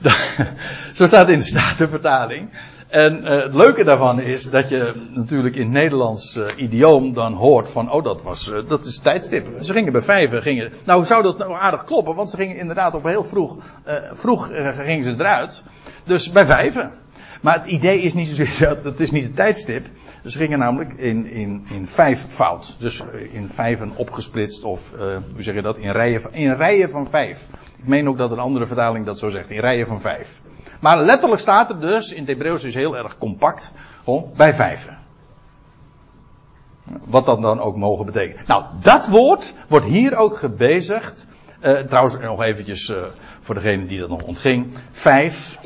[0.96, 2.50] Zo staat in de Statenvertaling.
[2.90, 7.32] En uh, het leuke daarvan is dat je natuurlijk in het Nederlands uh, idioom dan
[7.32, 9.46] hoort van, oh dat was, uh, dat is tijdstip.
[9.60, 12.94] Ze gingen bij vijven, gingen, nou zou dat nou aardig kloppen, want ze gingen inderdaad
[12.94, 13.56] op heel vroeg,
[14.12, 15.62] vroeg gingen ze eruit.
[16.04, 16.92] Dus bij vijven.
[17.40, 19.86] Maar het idee is niet zozeer, dat is niet het tijdstip.
[20.24, 22.76] Ze gingen namelijk in, in, in vijf fout.
[22.78, 24.92] Dus in vijven opgesplitst of,
[25.32, 27.48] hoe zeg je dat, in rijen, in rijen van vijf.
[27.78, 30.40] Ik meen ook dat een andere vertaling dat zo zegt, in rijen van vijf.
[30.80, 33.72] Maar letterlijk staat er dus, in het Hebreeuws is heel erg compact,
[34.36, 34.98] bij vijven.
[37.04, 38.44] Wat dat dan ook mogen betekenen.
[38.46, 41.26] Nou, dat woord wordt hier ook gebezigd.
[41.62, 43.02] Uh, trouwens, nog eventjes uh,
[43.40, 44.74] voor degene die dat nog ontging.
[44.90, 45.58] Vijf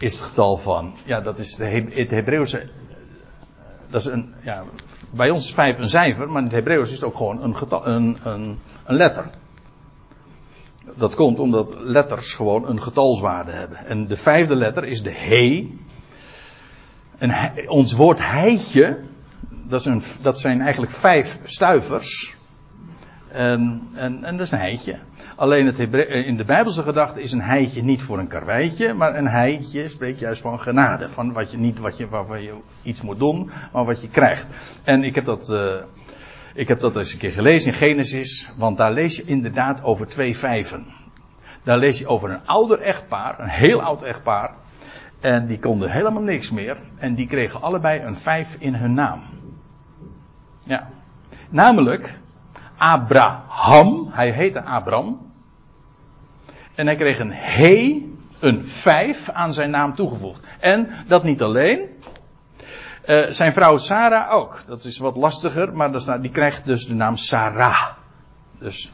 [0.00, 2.68] is het getal van, ja, dat is de He het Hebreeuwse.
[3.90, 4.64] Dat is een, ja,
[5.10, 7.56] bij ons is vijf een cijfer, maar in het Hebreeuws is het ook gewoon een,
[7.56, 9.30] getal, een, een, een letter.
[10.96, 13.78] Dat komt omdat letters gewoon een getalswaarde hebben.
[13.78, 15.78] En de vijfde letter is de he.
[17.18, 18.98] En ons woord heitje,
[19.48, 22.36] dat, is een, dat zijn eigenlijk vijf stuivers.
[23.28, 24.98] En, en dat is een heitje.
[25.40, 29.28] Alleen eh, in de Bijbelse gedachte is een heitje niet voor een karweitje, maar een
[29.28, 31.08] heitje spreekt juist van genade.
[31.08, 34.48] Van wat je niet wat je, waarvan je iets moet doen, maar wat je krijgt.
[34.84, 35.50] En ik heb dat.
[35.50, 35.74] Uh,
[36.54, 40.06] ik heb dat eens een keer gelezen in Genesis, want daar lees je inderdaad over
[40.06, 40.86] twee vijven.
[41.62, 44.54] Daar lees je over een ouder echtpaar, een heel oud echtpaar.
[45.20, 46.76] En die konden helemaal niks meer.
[46.98, 49.22] En die kregen allebei een vijf in hun naam.
[50.64, 50.88] Ja.
[51.50, 52.18] Namelijk
[52.76, 54.08] Abraham.
[54.10, 55.28] Hij heette Abram.
[56.74, 58.02] En hij kreeg een he,
[58.40, 60.42] een vijf aan zijn naam toegevoegd.
[60.60, 61.88] En dat niet alleen.
[63.06, 64.62] Uh, zijn vrouw Sarah ook.
[64.66, 67.88] Dat is wat lastiger, maar die krijgt dus de naam Sarah.
[68.58, 68.92] Dus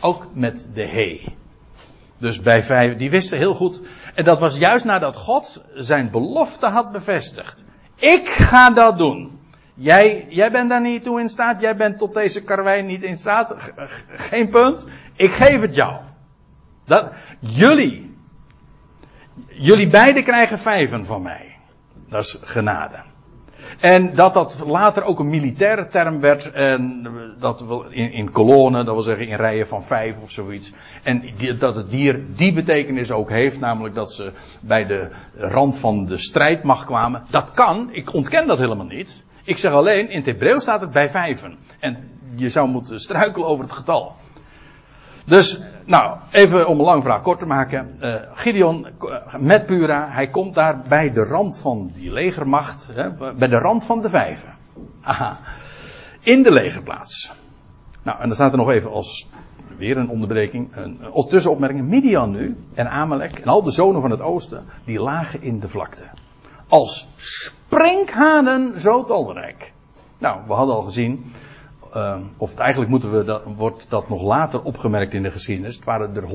[0.00, 1.24] Ook met de he.
[2.18, 3.82] Dus bij vijf, die wisten heel goed.
[4.14, 7.64] En dat was juist nadat God zijn belofte had bevestigd.
[7.96, 9.40] Ik ga dat doen.
[9.74, 11.60] Jij, jij bent daar niet toe in staat.
[11.60, 13.56] Jij bent tot deze karwei niet in staat.
[14.08, 14.86] Geen punt.
[15.16, 15.96] Ik geef het jou.
[16.88, 18.16] Dat, jullie.
[19.48, 21.56] Jullie beiden krijgen vijven van mij.
[22.08, 23.02] Dat is genade.
[23.80, 26.52] En dat dat later ook een militaire term werd.
[26.52, 27.06] En
[27.38, 30.72] dat in, in kolonnen, dat wil zeggen in rijen van vijf of zoiets.
[31.02, 31.22] En
[31.58, 33.60] dat het dier die betekenis ook heeft.
[33.60, 37.22] Namelijk dat ze bij de rand van de strijdmacht kwamen.
[37.30, 39.26] Dat kan, ik ontken dat helemaal niet.
[39.44, 41.56] Ik zeg alleen, in het Hebreeuws staat het bij vijven.
[41.80, 44.16] En je zou moeten struikelen over het getal.
[45.28, 47.96] Dus, nou, even om een lang vraag kort te maken.
[48.00, 53.10] Uh, Gideon uh, met Pura, hij komt daar bij de rand van die legermacht, hè,
[53.34, 54.54] bij de rand van de vijven.
[55.00, 55.38] Aha.
[56.20, 57.32] In de legerplaats.
[58.02, 59.28] Nou, en dan staat er nog even als,
[59.76, 61.88] weer een onderbreking, een, als tussenopmerking.
[61.88, 65.68] Midian nu en Amalek en al de zonen van het oosten, die lagen in de
[65.68, 66.04] vlakte.
[66.68, 69.72] Als sprinkhanen zo talrijk.
[70.18, 71.24] Nou, we hadden al gezien,
[71.98, 75.76] uh, of eigenlijk moeten we dat, wordt dat nog later opgemerkt in de geschiedenis.
[75.76, 76.28] Het waren er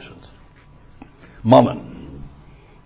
[0.00, 0.34] 135.000
[1.40, 1.80] mannen.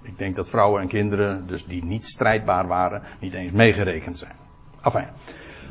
[0.03, 4.37] Ik denk dat vrouwen en kinderen, dus die niet strijdbaar waren, niet eens meegerekend zijn.
[4.83, 5.07] Enfin.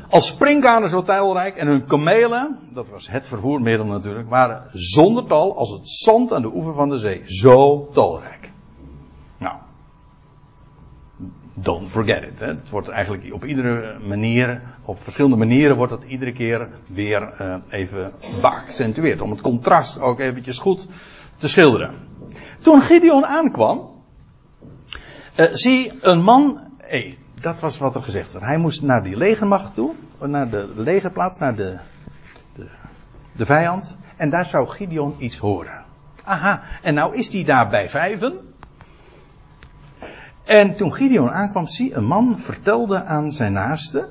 [0.08, 5.56] Als sprinkhanen zo talrijk en hun kamelen, dat was het vervoermiddel natuurlijk, waren zonder tal
[5.56, 7.22] als het zand aan de oever van de zee.
[7.24, 8.52] Zo talrijk.
[9.38, 9.56] Nou,
[11.54, 12.40] don't forget it.
[12.40, 12.46] Hè.
[12.46, 17.54] Het wordt eigenlijk op iedere manier, op verschillende manieren wordt dat iedere keer weer uh,
[17.68, 19.20] even beaccentueerd.
[19.20, 20.86] Om het contrast ook eventjes goed
[21.36, 21.94] te schilderen.
[22.60, 23.90] Toen Gideon aankwam,
[25.36, 28.44] uh, zie een man, hey, dat was wat er gezegd werd.
[28.44, 31.78] Hij moest naar die legermacht toe, naar de legerplaats, naar de,
[32.54, 32.68] de,
[33.36, 33.96] de vijand.
[34.16, 35.84] En daar zou Gideon iets horen.
[36.24, 38.51] Aha, en nou is hij daar bij vijven.
[40.44, 44.08] En toen Gideon aankwam, zie een man vertelde aan zijn naaste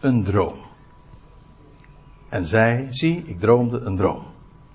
[0.00, 0.54] een droom.
[2.28, 4.22] En zij, zie, ik droomde een droom.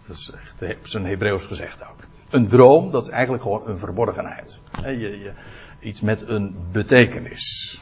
[0.08, 2.00] Dat is echt zijn Hebreeuws gezegd ook.
[2.30, 4.60] Een droom, dat is eigenlijk gewoon een verborgenheid.
[4.82, 5.34] Je, je,
[5.80, 7.82] iets met een betekenis.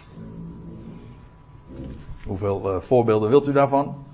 [2.25, 4.05] Hoeveel uh, voorbeelden wilt u daarvan?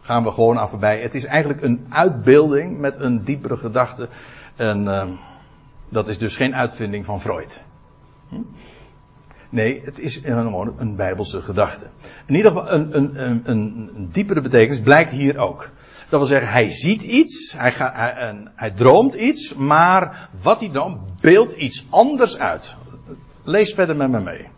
[0.00, 1.00] Gaan we gewoon aan voorbij.
[1.00, 4.08] Het is eigenlijk een uitbeelding met een diepere gedachte.
[4.56, 5.08] En uh,
[5.88, 7.62] dat is dus geen uitvinding van Freud.
[8.30, 8.36] Hm?
[9.50, 11.86] Nee, het is een bijbelse gedachte.
[12.26, 15.70] In ieder geval een, een, een, een, diepere betekenis blijkt hier ook.
[16.08, 21.20] Dat wil zeggen, hij ziet iets, hij, hij, hij droomt iets, maar wat hij droomt
[21.20, 22.74] beeldt iets anders uit.
[23.42, 24.48] Lees verder met me mee.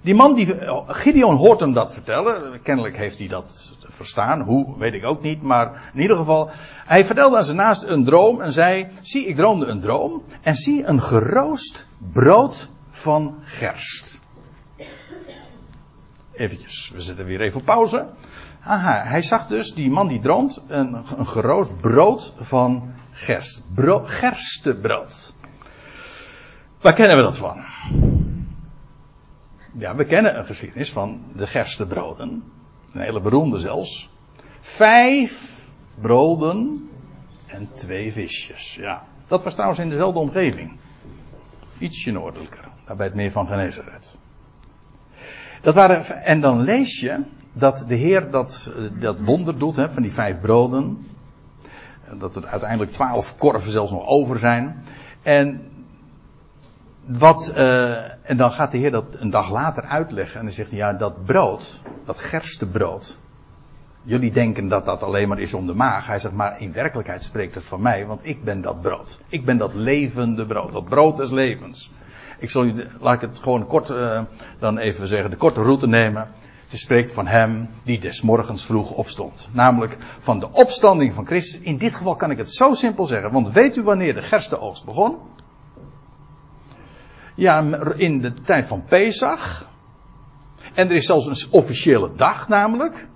[0.00, 0.54] Die man, die,
[0.86, 2.62] Gideon hoort hem dat vertellen.
[2.62, 4.40] Kennelijk heeft hij dat verstaan.
[4.40, 5.42] Hoe, weet ik ook niet.
[5.42, 6.50] Maar in ieder geval,
[6.86, 10.22] hij vertelde aan zijn naast een droom en zei, zie, ik droomde een droom.
[10.42, 12.68] En zie een geroost brood
[12.98, 14.20] van gerst.
[16.32, 18.06] Eventjes, we zetten weer even op pauze.
[18.62, 23.64] Aha, hij zag dus, die man die droomt, een, een geroost brood van gerst.
[23.74, 25.34] Bro, gerstebrood.
[26.80, 27.64] Waar kennen we dat van?
[29.72, 32.42] Ja, we kennen een geschiedenis van de gerstebroden.
[32.92, 34.10] Een hele beroemde zelfs.
[34.60, 35.64] Vijf
[36.00, 36.88] broden
[37.46, 38.74] en twee visjes.
[38.74, 40.78] Ja, dat was trouwens in dezelfde omgeving.
[41.78, 44.16] Ietsje noordelijker, daar bij het meer van Genezaret.
[45.60, 47.20] Dat waren, en dan lees je
[47.52, 51.06] dat de Heer dat, dat wonder doet hè, van die vijf broden.
[52.18, 54.84] Dat er uiteindelijk twaalf korven zelfs nog over zijn.
[55.22, 55.60] En
[57.06, 60.38] wat, uh, en dan gaat de Heer dat een dag later uitleggen.
[60.38, 63.18] En dan zegt hij, ja, dat brood, dat gerstebrood.
[64.02, 66.06] Jullie denken dat dat alleen maar is om de maag.
[66.06, 69.20] Hij zegt, maar in werkelijkheid spreekt het van mij, want ik ben dat brood.
[69.28, 71.92] Ik ben dat levende brood, dat brood des levens.
[72.38, 74.20] Ik zal u, laat ik het gewoon kort, uh,
[74.58, 76.28] dan even zeggen, de korte route nemen.
[76.68, 79.48] Het spreekt van hem die des morgens vroeg opstond.
[79.52, 81.60] Namelijk van de opstanding van Christus.
[81.60, 83.32] In dit geval kan ik het zo simpel zeggen.
[83.32, 85.18] Want weet u wanneer de gerstenoogst begon?
[87.34, 87.60] Ja,
[87.96, 89.68] in de tijd van Pesach.
[90.74, 93.06] En er is zelfs een officiële dag namelijk.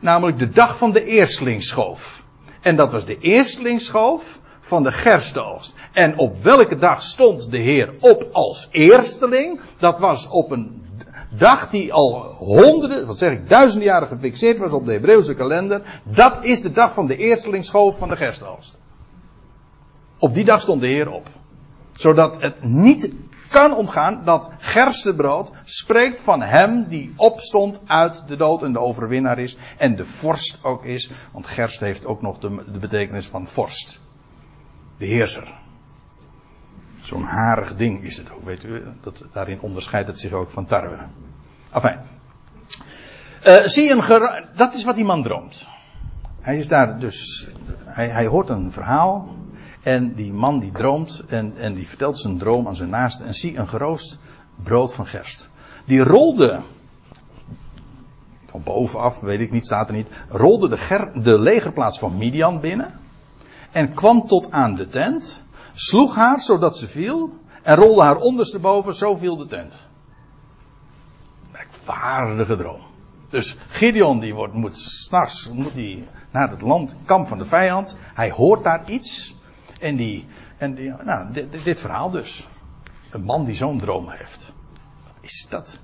[0.00, 2.24] Namelijk de dag van de eerstlingsschoof.
[2.60, 5.74] En dat was de eerstlingsschoof van de gerstenoogst.
[5.92, 9.60] En op welke dag stond de Heer op als eersteling?
[9.78, 10.84] Dat was op een
[11.30, 16.00] dag die al honderden, wat zeg ik, duizenden jaren gefixeerd was op de Hebreeuwse kalender.
[16.04, 18.80] Dat is de dag van de eerstelingsschoof van de gerstenoogst.
[20.18, 21.28] Op die dag stond de Heer op.
[21.92, 23.12] Zodat het niet
[23.48, 29.38] kan ontgaan dat gerstebrood spreekt van hem die opstond uit de dood en de overwinnaar
[29.38, 29.56] is.
[29.78, 31.10] En de vorst ook is.
[31.32, 34.00] Want gerst heeft ook nog de betekenis van vorst.
[34.98, 35.54] De heerser.
[37.00, 38.82] Zo'n harig ding is het ook, weet u.
[39.00, 40.98] Dat, daarin onderscheidt het zich ook van tarwe.
[41.72, 41.98] Enfin.
[43.46, 45.66] Uh, zie een dat is wat die man droomt.
[46.40, 47.48] Hij is daar dus,
[47.84, 49.34] hij, hij hoort een verhaal.
[49.82, 53.24] En die man die droomt en, en die vertelt zijn droom aan zijn naaste.
[53.24, 54.20] En zie een geroost
[54.62, 55.50] brood van gerst.
[55.84, 56.60] Die rolde,
[58.46, 60.08] van bovenaf, weet ik niet, staat er niet.
[60.28, 62.98] Rolde de, ger, de legerplaats van Midian binnen.
[63.70, 65.44] En kwam tot aan de tent.
[65.72, 67.38] Sloeg haar zodat ze viel.
[67.62, 69.86] En rolde haar ondersteboven, zo viel de tent.
[71.52, 72.80] Merkwaardige droom.
[73.30, 75.74] Dus Gideon die wordt, moet s'nachts moet
[76.30, 77.96] naar het land, kamp van de vijand.
[78.14, 79.34] Hij hoort daar iets.
[79.78, 80.26] En die,
[80.58, 82.48] en die nou, dit, dit verhaal dus.
[83.10, 84.52] Een man die zo'n droom heeft.
[85.04, 85.80] Wat is dat?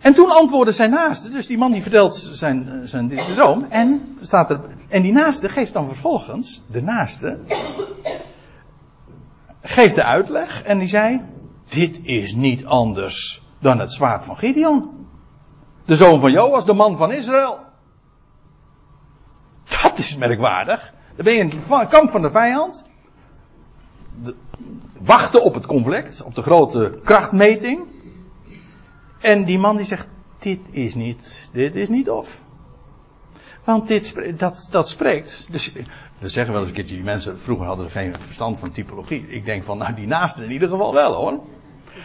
[0.00, 4.50] En toen antwoordde zijn naaste, dus die man die vertelt zijn, zijn droom, en, staat
[4.50, 7.38] er, en die naaste geeft dan vervolgens, de naaste,
[9.62, 11.24] geeft de uitleg en die zei,
[11.68, 15.06] dit is niet anders dan het zwaard van Gideon.
[15.84, 17.58] De zoon van Joas, de man van Israël.
[19.82, 20.92] Dat is merkwaardig.
[21.16, 22.84] Dan ben je in het kamp van de vijand.
[25.00, 27.80] Wachten op het conflict, op de grote krachtmeting.
[29.20, 30.08] En die man die zegt,
[30.38, 32.40] dit is niet, dit is niet of.
[33.64, 35.46] Want dit, dat, dat spreekt.
[35.50, 35.72] Dus
[36.18, 39.28] we zeggen wel eens een keertje, die mensen, vroeger hadden ze geen verstand van typologie.
[39.28, 41.40] Ik denk van, nou die naasten in ieder geval wel hoor.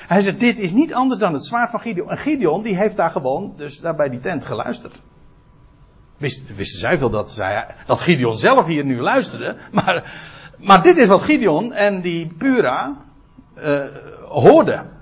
[0.08, 2.10] Hij zegt, dit is niet anders dan het zwaard van Gideon.
[2.10, 5.02] En Gideon, die heeft daar gewoon, dus daar bij die tent geluisterd.
[6.18, 9.58] Wist, wisten zij veel dat, zij, dat Gideon zelf hier nu luisterde.
[9.72, 10.14] Maar,
[10.58, 13.04] maar dit is wat Gideon en die Pura
[13.58, 13.84] uh,
[14.28, 14.95] hoorden.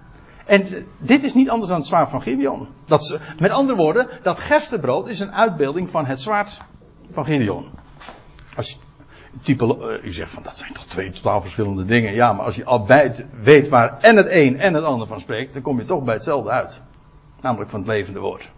[0.46, 2.68] En dit is niet anders dan het zwaard van Gideon.
[2.86, 6.62] Dat met andere woorden, dat gerstebrood is een uitbeelding van het zwaard
[7.12, 7.66] van Gideon.
[8.56, 8.78] Als je,
[9.42, 12.14] type, uh, zegt van dat zijn toch twee totaal verschillende dingen.
[12.14, 15.20] Ja, maar als je al bij weet waar en het een en het ander van
[15.20, 16.82] spreekt, dan kom je toch bij hetzelfde uit.
[17.42, 18.50] Namelijk van het levende woord.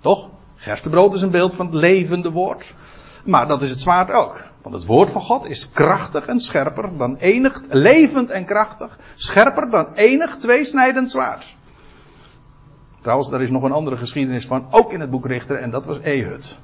[0.00, 0.28] Toch?
[0.54, 2.74] Gerstebrood is een beeld van het levende woord.
[3.24, 4.42] Maar dat is het zwaard ook.
[4.62, 9.70] Want het woord van God is krachtig en scherper dan enig, levend en krachtig, scherper
[9.70, 11.54] dan enig tweesnijdend zwaard.
[13.00, 15.86] Trouwens, daar is nog een andere geschiedenis van, ook in het boek Richter, en dat
[15.86, 16.58] was Ehud.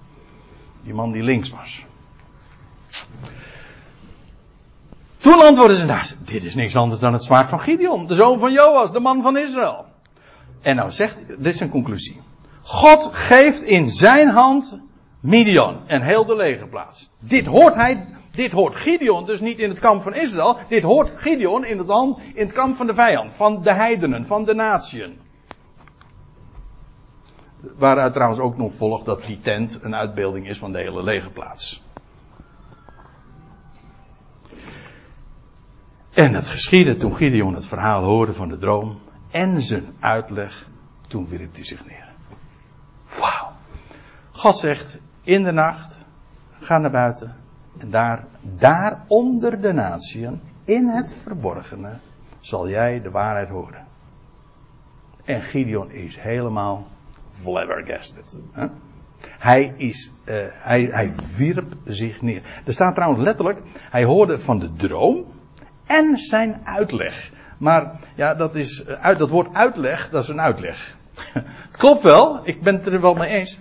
[0.82, 1.84] Die man die links was.
[5.16, 8.38] Toen antwoordden ze, nou, dit is niks anders dan het zwaard van Gideon, de zoon
[8.38, 9.86] van Joas, de man van Israël.
[10.60, 12.20] En nou zegt, dit is een conclusie.
[12.62, 14.78] God geeft in zijn hand
[15.20, 17.10] Midian en heel de legerplaats.
[17.18, 20.58] Dit hoort hij, dit hoort Gideon dus niet in het kamp van Israël.
[20.68, 21.90] Dit hoort Gideon in het,
[22.34, 25.18] in het kamp van de vijand, van de heidenen, van de natieën.
[27.76, 31.82] Waaruit trouwens ook nog volgt dat die tent een uitbeelding is van de hele legerplaats.
[36.10, 39.00] En het geschiedde toen Gideon het verhaal hoorde van de droom
[39.30, 40.68] en zijn uitleg,
[41.06, 42.08] toen wierp hij zich neer.
[43.18, 43.52] Wauw.
[44.30, 45.98] God zegt in de nacht,
[46.58, 47.34] ga naar buiten.
[47.78, 51.90] En daar, daar onder de natieën, in het verborgene,
[52.40, 53.86] zal jij de waarheid horen.
[55.24, 56.86] En Gideon is helemaal
[57.30, 58.40] flabbergasted.
[59.20, 62.62] Hij, is, uh, hij, hij wierp zich neer.
[62.64, 63.60] Er staat trouwens letterlijk,
[63.90, 65.24] hij hoorde van de droom
[65.86, 67.30] en zijn uitleg.
[67.58, 70.96] Maar ja, dat, is, uh, dat woord uitleg, dat is een uitleg.
[71.68, 73.58] het klopt wel, ik ben het er wel mee eens.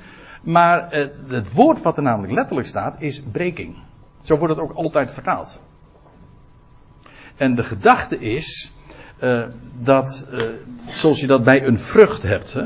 [0.48, 3.76] Maar het, het woord wat er namelijk letterlijk staat is breking.
[4.22, 5.60] Zo wordt het ook altijd vertaald.
[7.36, 8.72] En de gedachte is
[9.24, 9.44] uh,
[9.80, 10.42] dat, uh,
[10.86, 12.54] zoals je dat bij een vrucht hebt.
[12.54, 12.64] Hè,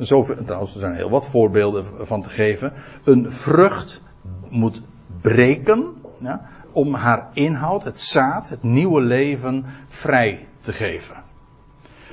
[0.00, 2.72] zo, trouwens, er zijn heel wat voorbeelden van te geven.
[3.04, 4.02] Een vrucht
[4.48, 4.82] moet
[5.20, 11.16] breken ja, om haar inhoud, het zaad, het nieuwe leven vrij te geven.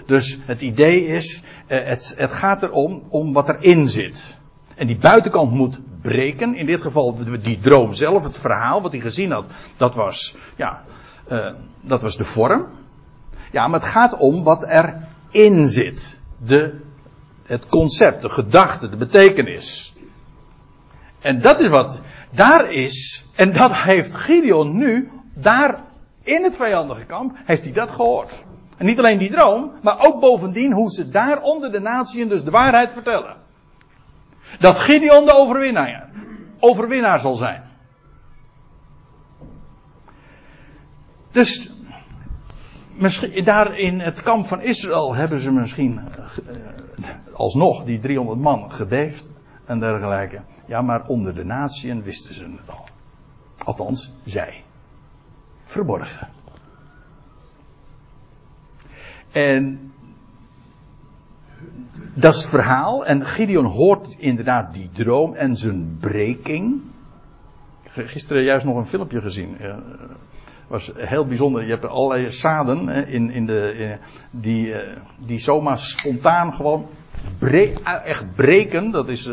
[0.06, 4.35] Dus het idee is, uh, het, het gaat erom om wat erin zit.
[4.76, 6.56] En die buitenkant moet breken.
[6.56, 9.46] In dit geval die droom zelf, het verhaal wat hij gezien had,
[9.78, 10.84] dat was, ja,
[11.32, 11.48] uh,
[11.82, 12.68] dat was de vorm.
[13.52, 16.20] Ja, maar het gaat om wat erin zit.
[16.38, 16.80] De,
[17.44, 19.94] het concept, de gedachte, de betekenis.
[21.22, 23.26] En dat is wat daar is.
[23.36, 25.84] En dat heeft Gideon nu, daar
[26.24, 28.44] in het vijandige kamp, heeft hij dat gehoord.
[28.78, 32.44] En niet alleen die droom, maar ook bovendien hoe ze daar onder de natieën dus
[32.44, 33.45] de waarheid vertellen.
[34.60, 36.10] Dat Gideon de overwinnaar,
[36.60, 37.64] overwinnaar zal zijn.
[41.32, 41.72] Dus
[42.96, 46.00] misschien, daar in het kamp van Israël hebben ze misschien
[46.50, 49.32] uh, alsnog die 300 man gedeefd
[49.66, 50.42] en dergelijke.
[50.66, 52.88] Ja, maar onder de natieën wisten ze het al.
[53.64, 54.64] Althans, zij.
[55.64, 56.28] Verborgen.
[59.32, 59.94] En
[62.14, 63.06] dat is het verhaal.
[63.06, 63.95] En Gideon hoort
[64.26, 66.82] inderdaad die droom en zijn breking.
[67.84, 69.58] Gisteren juist nog een filmpje gezien.
[69.62, 69.76] Uh,
[70.68, 71.64] was heel bijzonder.
[71.64, 73.98] Je hebt allerlei zaden in, in de,
[74.32, 74.78] die, uh,
[75.18, 76.88] die zomaar spontaan gewoon
[78.04, 78.92] echt breken.
[78.92, 79.30] Dat is.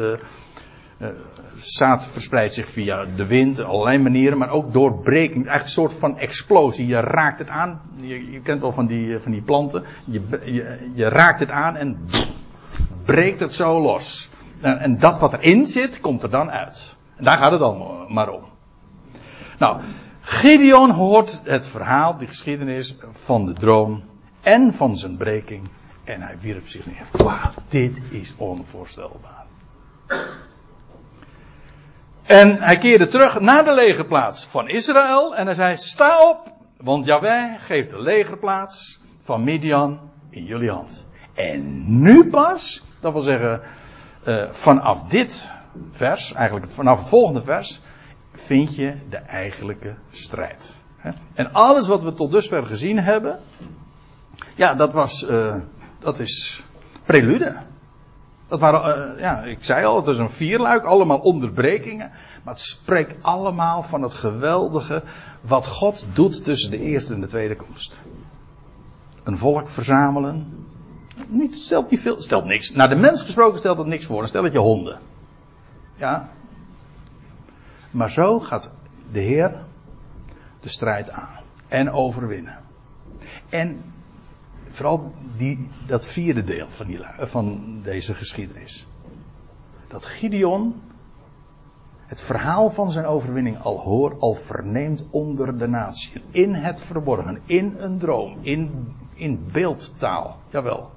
[1.57, 5.34] Zaad verspreidt zich via de wind, allerlei manieren, maar ook door breking.
[5.34, 6.86] Eigenlijk een soort van explosie.
[6.86, 7.80] Je raakt het aan.
[8.01, 9.84] Je, je kent wel van die, van die planten.
[10.05, 11.99] Je, je, je raakt het aan en
[13.05, 14.30] breekt het zo los.
[14.63, 16.97] En, en dat wat erin zit, komt er dan uit.
[17.17, 18.45] En daar gaat het dan maar om.
[19.59, 19.81] Nou,
[20.21, 24.03] Gideon hoort het verhaal, die geschiedenis van de droom
[24.41, 25.69] en van zijn breking.
[26.05, 27.07] En hij wierp zich neer.
[27.13, 29.45] Wauw, dit is onvoorstelbaar.
[32.23, 37.05] En hij keerde terug naar de legerplaats van Israël en hij zei: Sta op, want
[37.07, 40.01] Jahweh geeft de legerplaats van Midian
[40.31, 41.07] in jullie hand.
[41.35, 43.61] En nu pas, dat wil zeggen,
[44.25, 45.53] uh, vanaf dit
[45.91, 47.81] vers, eigenlijk vanaf het volgende vers,
[48.33, 50.81] vind je de eigenlijke strijd.
[51.35, 53.41] En alles wat we tot dusver gezien hebben,
[54.55, 55.55] ja, dat was, uh,
[55.99, 56.62] dat is
[57.05, 57.57] prelude.
[58.49, 62.11] Dat waren, uh, ja, ik zei al, het is een vierluik, allemaal onderbrekingen.
[62.43, 65.03] Maar het spreekt allemaal van het geweldige
[65.41, 68.01] wat God doet tussen de eerste en de tweede komst.
[69.25, 70.66] Een volk verzamelen.
[71.33, 72.70] Niet, stelt niet veel, stelt niks.
[72.70, 74.26] Naar de mens gesproken stelt het niks voor.
[74.26, 74.99] Stel het je honden.
[75.97, 76.28] Ja.
[77.91, 78.70] Maar zo gaat
[79.12, 79.64] de Heer
[80.61, 81.41] de strijd aan.
[81.68, 82.59] En overwinnen.
[83.49, 83.83] En
[84.70, 88.87] vooral die, dat vierde deel van, die, van deze geschiedenis.
[89.89, 90.83] Dat Gideon
[92.07, 96.22] het verhaal van zijn overwinning al hoort, al verneemt onder de natie.
[96.30, 100.39] In het verborgen, in een droom, in, in beeldtaal.
[100.49, 100.91] Jawel.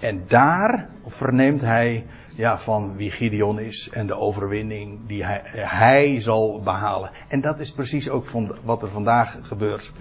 [0.00, 6.20] En daar verneemt hij ja, van wie Gideon is en de overwinning die hij, hij
[6.20, 7.10] zal behalen.
[7.28, 9.92] En dat is precies ook van wat er vandaag gebeurt.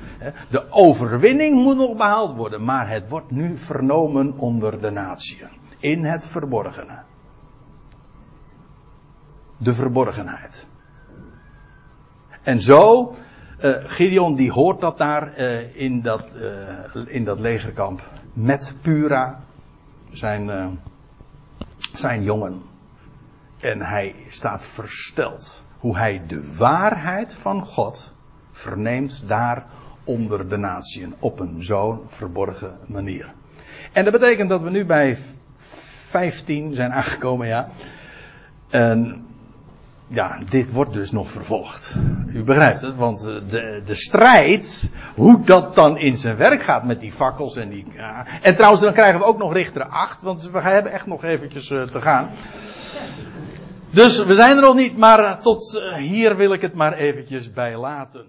[0.49, 5.43] De overwinning moet nog behaald worden, maar het wordt nu vernomen onder de natie.
[5.79, 6.99] In het verborgene.
[9.57, 10.67] De verborgenheid.
[12.43, 13.13] En zo,
[13.61, 18.01] uh, Gideon die hoort dat daar uh, in, dat, uh, in dat legerkamp
[18.33, 19.39] met Pura,
[20.11, 20.49] zijn
[21.93, 22.61] zijn jongen.
[23.59, 28.13] En hij staat versteld hoe hij de waarheid van God
[28.51, 29.65] verneemt daar
[30.03, 33.33] onder de natieën op een zo'n verborgen manier.
[33.91, 35.17] En dat betekent dat we nu bij
[35.55, 37.67] 15 zijn aangekomen, ja.
[38.69, 39.25] En
[40.09, 41.95] ja, dit wordt dus nog vervolgd.
[42.27, 46.99] U begrijpt het, want de, de strijd, hoe dat dan in zijn werk gaat met
[46.99, 47.85] die fakkels en die.
[47.91, 48.25] Ja.
[48.41, 51.69] En trouwens, dan krijgen we ook nog richter 8, want we hebben echt nog eventjes
[51.69, 52.29] uh, te gaan.
[53.89, 57.53] Dus we zijn er nog niet, maar tot uh, hier wil ik het maar eventjes
[57.53, 58.25] bij laten.